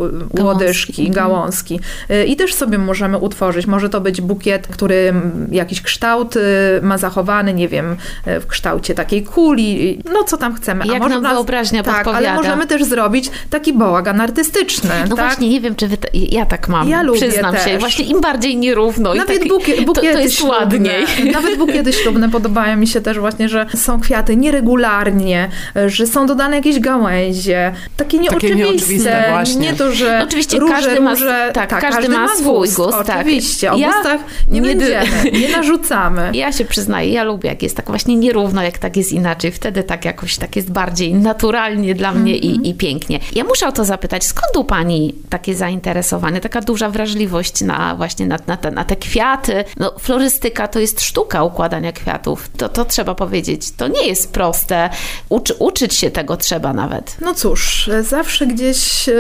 łodyżki, 0.42 1.10
gałązki. 1.10 1.80
E, 2.10 2.24
I 2.24 2.36
też 2.36 2.54
sobie 2.54 2.78
możemy 2.78 3.18
utworzyć. 3.18 3.66
Może 3.66 3.88
to 3.88 4.00
być 4.00 4.20
bukiet, 4.20 4.66
który 4.66 5.12
jakiś 5.50 5.82
kształt 5.82 6.34
ma 6.82 6.98
zachowany, 6.98 7.54
nie 7.54 7.68
wiem, 7.68 7.96
w 8.40 8.46
kształcie 8.46 8.94
takiej 8.94 9.22
kuli, 9.22 9.98
no 10.12 10.24
co 10.24 10.36
tam 10.36 10.54
chcemy. 10.54 10.86
Jak 10.86 11.08
nam 11.08 11.22
wyobraźnia 11.22 11.82
tak, 11.82 11.94
ale 11.94 12.04
podpowiada. 12.04 12.34
możemy 12.36 12.66
też 12.66 12.84
zrobić 12.84 13.30
taki 13.50 13.72
bałagan 13.72 14.20
artystyczny, 14.20 14.90
No 15.10 15.16
tak? 15.16 15.26
właśnie, 15.26 15.48
nie 15.48 15.60
wiem, 15.60 15.74
czy 15.74 15.88
wy 15.88 15.96
to, 15.96 16.08
ja 16.12 16.46
tak 16.46 16.68
mam, 16.68 16.88
Ja 16.88 17.02
lubię 17.02 17.20
przyznam 17.20 17.56
się. 17.56 17.60
też. 17.64 17.80
Właśnie 17.80 18.04
im 18.04 18.20
bardziej 18.20 18.56
nierówno 18.56 19.14
i 19.14 19.18
Nawet 19.18 19.38
tak, 19.38 19.48
bukie, 19.48 19.72
to, 19.72 19.82
bukiety 19.82 20.12
to 20.12 20.20
jest 20.20 20.36
ślubne. 20.36 20.56
ładniej. 20.58 21.04
Nawet 21.32 21.58
bukiety 21.58 21.92
ślubne 21.92 22.30
podobają 22.30 22.76
mi 22.76 22.86
się 22.86 23.00
też 23.00 23.18
właśnie, 23.18 23.48
że 23.48 23.66
są 23.76 23.93
kwiaty 24.00 24.37
nieregularnie, 24.37 25.48
że 25.87 26.07
są 26.07 26.26
dodane 26.26 26.57
jakieś 26.57 26.80
gałęzie, 26.80 27.72
takie 27.96 28.18
nieoczywiste. 28.18 28.57
nieoczywiste, 28.57 29.24
właśnie. 29.30 29.61
Nie 29.61 29.72
to, 29.74 29.92
że 29.92 30.20
Oczywiście 30.24 30.59
róże, 30.59 30.74
każdy 30.74 31.00
ma- 31.00 31.11
róże, 31.11 31.50
tak, 31.54 31.80
każdy 31.80 32.09
ma 32.09 32.28
swój 32.28 32.68
gust, 32.68 32.98
tak. 33.07 33.20
Oczywiście, 33.20 33.72
o 33.72 33.76
Ja 33.76 33.92
gustach 33.92 34.20
nie, 34.48 34.61
nie 34.61 34.68
będziemy, 34.68 35.30
nie 35.33 35.48
narzucamy. 35.57 36.30
Ja 36.35 36.52
się 36.52 36.64
przyznaję, 36.64 37.12
ja 37.12 37.24
lubię, 37.24 37.48
jak 37.48 37.62
jest 37.62 37.76
tak 37.76 37.87
właśnie 37.87 38.16
nierówno, 38.16 38.62
jak 38.62 38.78
tak 38.78 38.96
jest 38.96 39.12
inaczej. 39.12 39.52
Wtedy 39.52 39.83
tak 39.83 40.04
jakoś 40.04 40.37
tak 40.37 40.57
jest 40.57 40.70
bardziej 40.72 41.14
naturalnie 41.14 41.94
dla 41.94 42.12
mnie 42.12 42.35
Mhm. 42.35 42.52
i, 42.64 42.68
i 42.68 42.74
pięknie. 42.74 43.20
Ja 43.35 43.44
muszę 43.44 43.68
o 43.68 43.72
to 43.72 43.85
zapytać, 43.85 44.24
skąd 44.24 44.57
u 44.57 44.64
Pani 44.64 45.14
takie 45.30 45.54
zainteresowanie, 45.54 46.40
taka 46.40 46.61
duża 46.61 46.90
wrażliwość 46.90 47.61
na 47.61 47.94
właśnie 47.94 48.26
na, 48.26 48.38
na, 48.46 48.57
te, 48.57 48.70
na 48.70 48.85
te 48.85 48.96
kwiaty? 48.96 49.64
No, 49.76 49.92
florystyka 49.98 50.68
to 50.68 50.78
jest 50.80 51.00
sztuka 51.00 51.44
układania 51.44 51.92
kwiatów, 51.92 52.48
to, 52.57 52.68
to 52.68 52.85
trzeba 52.85 53.14
powiedzieć. 53.14 53.70
To 53.76 53.88
nie 53.88 54.06
jest 54.06 54.32
proste. 54.32 54.90
Uczy, 55.28 55.54
uczyć 55.54 55.94
się 55.94 56.10
tego 56.10 56.37
trzeba 56.37 56.72
nawet. 56.72 57.16
No 57.20 57.34
cóż, 57.34 57.88
e, 57.88 58.02
zawsze 58.02 58.46
gdzieś 58.46 59.08
e, 59.08 59.14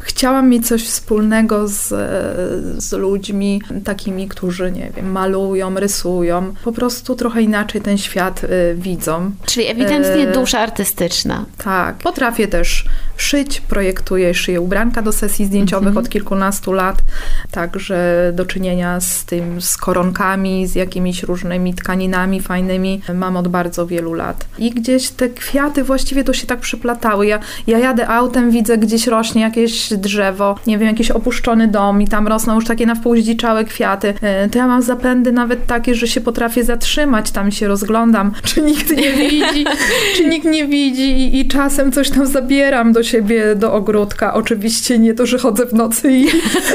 chciałam 0.00 0.48
mieć 0.48 0.68
coś 0.68 0.84
wspólnego 0.88 1.68
z, 1.68 1.92
e, 1.92 2.80
z 2.80 2.92
ludźmi 2.92 3.62
takimi, 3.84 4.28
którzy, 4.28 4.72
nie 4.72 4.90
wiem, 4.96 5.10
malują, 5.12 5.74
rysują. 5.74 6.54
Po 6.64 6.72
prostu 6.72 7.14
trochę 7.16 7.42
inaczej 7.42 7.80
ten 7.80 7.98
świat 7.98 8.44
e, 8.44 8.48
widzą. 8.74 9.30
Czyli 9.46 9.66
ewidentnie 9.66 10.28
E, 10.28 10.32
dusza 10.32 10.58
artystyczna. 10.60 11.44
Tak. 11.64 11.96
Potrafię 11.96 12.48
też 12.48 12.84
szyć, 13.16 13.60
projektuję 13.60 14.34
szyję 14.34 14.60
ubranka 14.60 15.02
do 15.02 15.12
sesji 15.12 15.46
zdjęciowych 15.46 15.88
Mhm. 15.88 16.04
od 16.06 16.10
kilkunastu 16.10 16.72
lat. 16.72 17.02
Także 17.50 18.30
do 18.34 18.46
czynienia 18.46 19.00
z 19.00 19.24
tym, 19.24 19.60
z 19.60 19.76
koronkami, 19.76 20.66
z 20.66 20.74
jakimiś 20.74 21.22
różnymi 21.22 21.74
tkaninami 21.74 22.40
fajnymi 22.40 23.00
mam 23.14 23.36
od 23.42 23.48
bardzo 23.48 23.86
wielu 23.86 24.14
lat. 24.14 24.44
I 24.58 24.70
gdzieś 24.70 25.08
te 25.08 25.28
kwiaty 25.28 25.84
właściwie 25.84 26.24
to 26.24 26.32
się 26.32 26.46
tak 26.46 26.60
przyplatały. 26.60 27.26
Ja, 27.26 27.38
ja 27.66 27.78
jadę 27.78 28.08
autem, 28.08 28.50
widzę 28.50 28.78
gdzieś 28.78 29.06
rośnie 29.06 29.42
jakieś 29.42 29.92
drzewo, 29.92 30.58
nie 30.66 30.78
wiem, 30.78 30.88
jakiś 30.88 31.10
opuszczony 31.10 31.68
dom 31.68 32.02
i 32.02 32.08
tam 32.08 32.28
rosną 32.28 32.54
już 32.54 32.64
takie 32.64 32.86
na 32.86 32.94
wpół 32.94 33.16
zdziczałe 33.16 33.64
kwiaty. 33.64 34.14
E, 34.22 34.48
To 34.48 34.58
ja 34.58 34.66
mam 34.66 34.82
zapędy 34.82 35.32
nawet 35.32 35.66
takie, 35.66 35.94
że 35.94 36.06
się 36.08 36.20
potrafię 36.20 36.64
zatrzymać, 36.64 37.30
tam 37.30 37.50
się 37.52 37.68
rozglądam, 37.68 38.32
czy 38.48 38.62
nikt 38.62 38.90
nie 38.96 39.12
widzi, 39.12 39.64
czy 40.16 40.24
nikt 40.28 40.46
nie 40.46 40.66
widzi 40.66 41.10
i, 41.12 41.40
i 41.40 41.48
czasem 41.48 41.92
coś 41.92 42.10
tam 42.10 42.26
zabieram 42.26 42.92
do 42.92 43.02
siebie, 43.02 43.54
do 43.54 43.72
ogródka. 43.72 44.34
Oczywiście 44.34 44.98
nie 44.98 45.14
to, 45.14 45.26
że 45.26 45.38
chodzę 45.38 45.66
w 45.66 45.72
nocy 45.74 46.12
i 46.12 46.28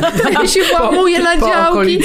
się 0.53 0.61
włamuję 0.77 1.19
na 1.19 1.37
działki, 1.37 1.99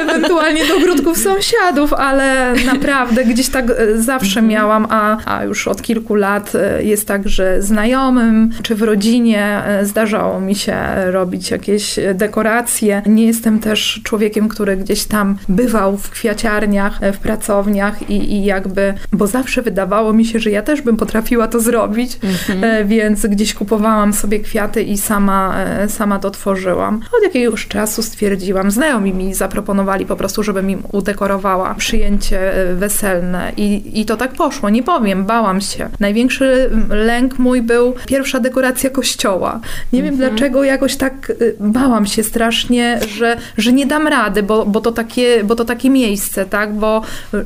ewentualnie 0.00 0.66
do 0.66 0.76
ogródków 0.76 1.18
sąsiadów, 1.18 1.92
ale 1.92 2.54
naprawdę 2.66 3.24
gdzieś 3.24 3.48
tak 3.48 3.64
zawsze 4.02 4.42
miałam, 4.42 4.86
a, 4.90 5.16
a 5.24 5.44
już 5.44 5.68
od 5.68 5.82
kilku 5.82 6.14
lat 6.14 6.52
e, 6.54 6.82
jest 6.84 7.08
tak, 7.08 7.28
że 7.28 7.62
znajomym 7.62 8.50
czy 8.62 8.74
w 8.74 8.82
rodzinie 8.82 9.62
e, 9.64 9.86
zdarzało 9.86 10.40
mi 10.40 10.54
się 10.54 10.76
robić 11.10 11.50
jakieś 11.50 11.98
dekoracje. 12.14 13.02
Nie 13.06 13.26
jestem 13.26 13.58
też 13.58 14.00
człowiekiem, 14.04 14.48
który 14.48 14.76
gdzieś 14.76 15.04
tam 15.04 15.38
bywał 15.48 15.96
w 15.96 16.10
kwiaciarniach, 16.10 17.02
e, 17.02 17.12
w 17.12 17.18
pracowniach 17.18 18.10
i, 18.10 18.32
i 18.32 18.44
jakby, 18.44 18.94
bo 19.12 19.26
zawsze 19.26 19.62
wydawało 19.62 20.12
mi 20.12 20.24
się, 20.24 20.38
że 20.38 20.50
ja 20.50 20.62
też 20.62 20.82
bym 20.82 20.96
potrafiła 20.96 21.48
to 21.48 21.60
zrobić, 21.60 22.18
e, 22.62 22.84
więc 22.84 23.26
gdzieś 23.26 23.54
kupowałam 23.54 24.12
sobie 24.12 24.40
kwiaty 24.40 24.82
i 24.82 24.98
sama, 24.98 25.54
sama 25.88 26.18
to 26.18 26.30
tworzyłam. 26.30 27.00
Od 27.18 27.22
jakiegoś 27.22 27.68
czasu 27.68 28.02
stwierdziłam, 28.02 28.70
znajomi 28.70 29.14
mi 29.14 29.34
zaproponowali 29.34 30.06
po 30.06 30.16
prostu, 30.16 30.42
żebym 30.42 30.70
im 30.70 30.82
udekorowała 30.92 31.74
przyjęcie 31.74 32.52
weselne 32.74 33.52
i, 33.56 33.82
i 33.92 34.04
to 34.04 34.16
tak 34.16 34.32
poszło. 34.32 34.70
Nie 34.70 34.82
powiem, 34.82 35.24
bałam 35.24 35.60
się. 35.60 35.88
Największy 36.00 36.70
lęk 36.90 37.38
mój 37.38 37.62
był 37.62 37.94
pierwsza 38.06 38.40
dekoracja 38.40 38.90
kościoła. 38.90 39.60
Nie 39.92 40.02
wiem 40.02 40.16
dlaczego 40.16 40.64
jakoś 40.64 40.96
tak 40.96 41.30
e, 41.30 41.34
bałam 41.60 42.06
się 42.06 42.22
strasznie, 42.22 43.00
że, 43.08 43.36
że 43.56 43.72
nie 43.72 43.86
dam 43.86 44.06
rady, 44.06 44.42
bo, 44.42 44.66
bo, 44.66 44.80
to 44.80 44.92
takie, 44.92 45.44
bo 45.44 45.54
to 45.54 45.64
takie 45.64 45.90
miejsce, 45.90 46.44
tak, 46.44 46.74
bo 46.74 47.02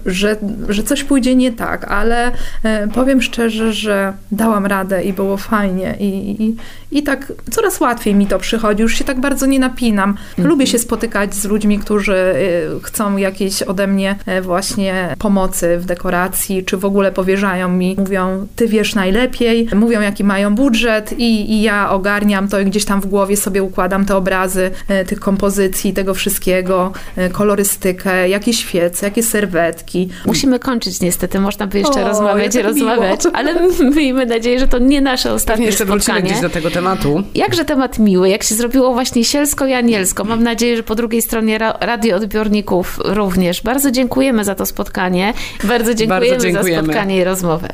że, 0.06 0.36
że 0.68 0.82
coś 0.82 1.04
pójdzie 1.04 1.34
nie 1.34 1.52
tak, 1.52 1.84
ale 1.84 2.32
e, 2.62 2.88
powiem 2.88 3.22
szczerze, 3.22 3.72
że 3.72 4.12
dałam 4.32 4.66
radę 4.66 5.04
i 5.04 5.12
było 5.12 5.36
fajnie 5.36 5.96
i, 6.00 6.42
i, 6.44 6.56
i 6.98 7.02
tak 7.02 7.32
coraz 7.50 7.80
łatwiej 7.80 8.14
mi 8.14 8.26
to 8.26 8.38
przychodzi, 8.38 8.82
już 8.82 8.94
się 8.94 9.04
tak 9.04 9.20
bardzo 9.20 9.46
nie 9.46 9.58
napinam. 9.58 10.14
Lubię 10.38 10.66
się 10.66 10.78
spotykać 10.78 11.34
z 11.34 11.44
ludźmi, 11.44 11.78
którzy 11.78 12.14
e, 12.14 12.34
chcą 12.82 13.16
jakieś 13.16 13.62
ode 13.62 13.86
mnie 13.86 14.16
e, 14.26 14.42
właśnie 14.42 15.16
pomocy 15.18 15.78
w 15.78 15.84
dekoracji, 15.84 16.29
czy 16.66 16.76
w 16.76 16.84
ogóle 16.84 17.12
powierzają 17.12 17.68
mi, 17.68 17.96
mówią, 17.98 18.46
ty 18.56 18.68
wiesz 18.68 18.94
najlepiej, 18.94 19.68
mówią 19.74 20.00
jaki 20.00 20.24
mają 20.24 20.54
budżet 20.54 21.12
i, 21.18 21.52
i 21.52 21.62
ja 21.62 21.90
ogarniam 21.90 22.48
to 22.48 22.60
i 22.60 22.64
gdzieś 22.64 22.84
tam 22.84 23.00
w 23.00 23.06
głowie 23.06 23.36
sobie 23.36 23.62
układam 23.62 24.04
te 24.04 24.16
obrazy 24.16 24.70
e, 24.88 25.04
tych 25.04 25.20
kompozycji, 25.20 25.92
tego 25.92 26.14
wszystkiego, 26.14 26.92
e, 27.16 27.28
kolorystykę, 27.30 28.28
jakie 28.28 28.52
świece, 28.52 29.06
jakie 29.06 29.22
serwetki. 29.22 30.08
Musimy 30.26 30.58
kończyć 30.58 31.00
niestety, 31.00 31.40
można 31.40 31.66
by 31.66 31.78
jeszcze 31.78 32.04
O, 32.04 32.08
rozmawiać 32.08 32.54
i 32.54 32.58
jak 32.58 32.74
miło. 32.74 32.88
rozmawiać, 32.88 33.20
ale 33.32 33.54
miejmy 33.94 34.26
nadzieję, 34.26 34.58
że 34.58 34.68
to 34.68 34.78
nie 34.78 35.00
nasze 35.00 35.22
Pewnie 35.22 35.36
ostatnie 35.36 35.66
jeszcze 35.66 35.84
wrócimy 35.84 36.02
spotkanie. 36.02 36.30
gdzieś 36.30 36.40
do 36.40 36.50
tego 36.50 36.70
tematu. 36.70 37.22
Jakże 37.34 37.64
temat 37.64 37.98
miły, 37.98 38.28
jak 38.28 38.42
się 38.42 38.54
zrobiło 38.54 38.92
właśnie 38.92 39.24
sielsko 39.24 39.66
i 39.66 39.72
anielsko. 39.72 40.24
Mam 40.24 40.42
nadzieję, 40.42 40.76
że 40.76 40.82
po 40.82 40.94
drugiej 40.94 41.22
stronie 41.22 41.58
ra- 41.58 41.76
radioodbiorników 41.80 42.98
również. 43.04 43.62
Bardzo 43.62 43.90
dziękujemy 43.90 44.44
za 44.44 44.54
to 44.54 44.66
spotkanie. 44.66 45.34
Bardzo 45.64 45.94
dziękujemy, 45.94 46.19
dziękujemy. 46.28 46.72
za 46.76 46.82
spotkanie 46.82 47.16
i 47.16 47.24
rozmowę. 47.24 47.68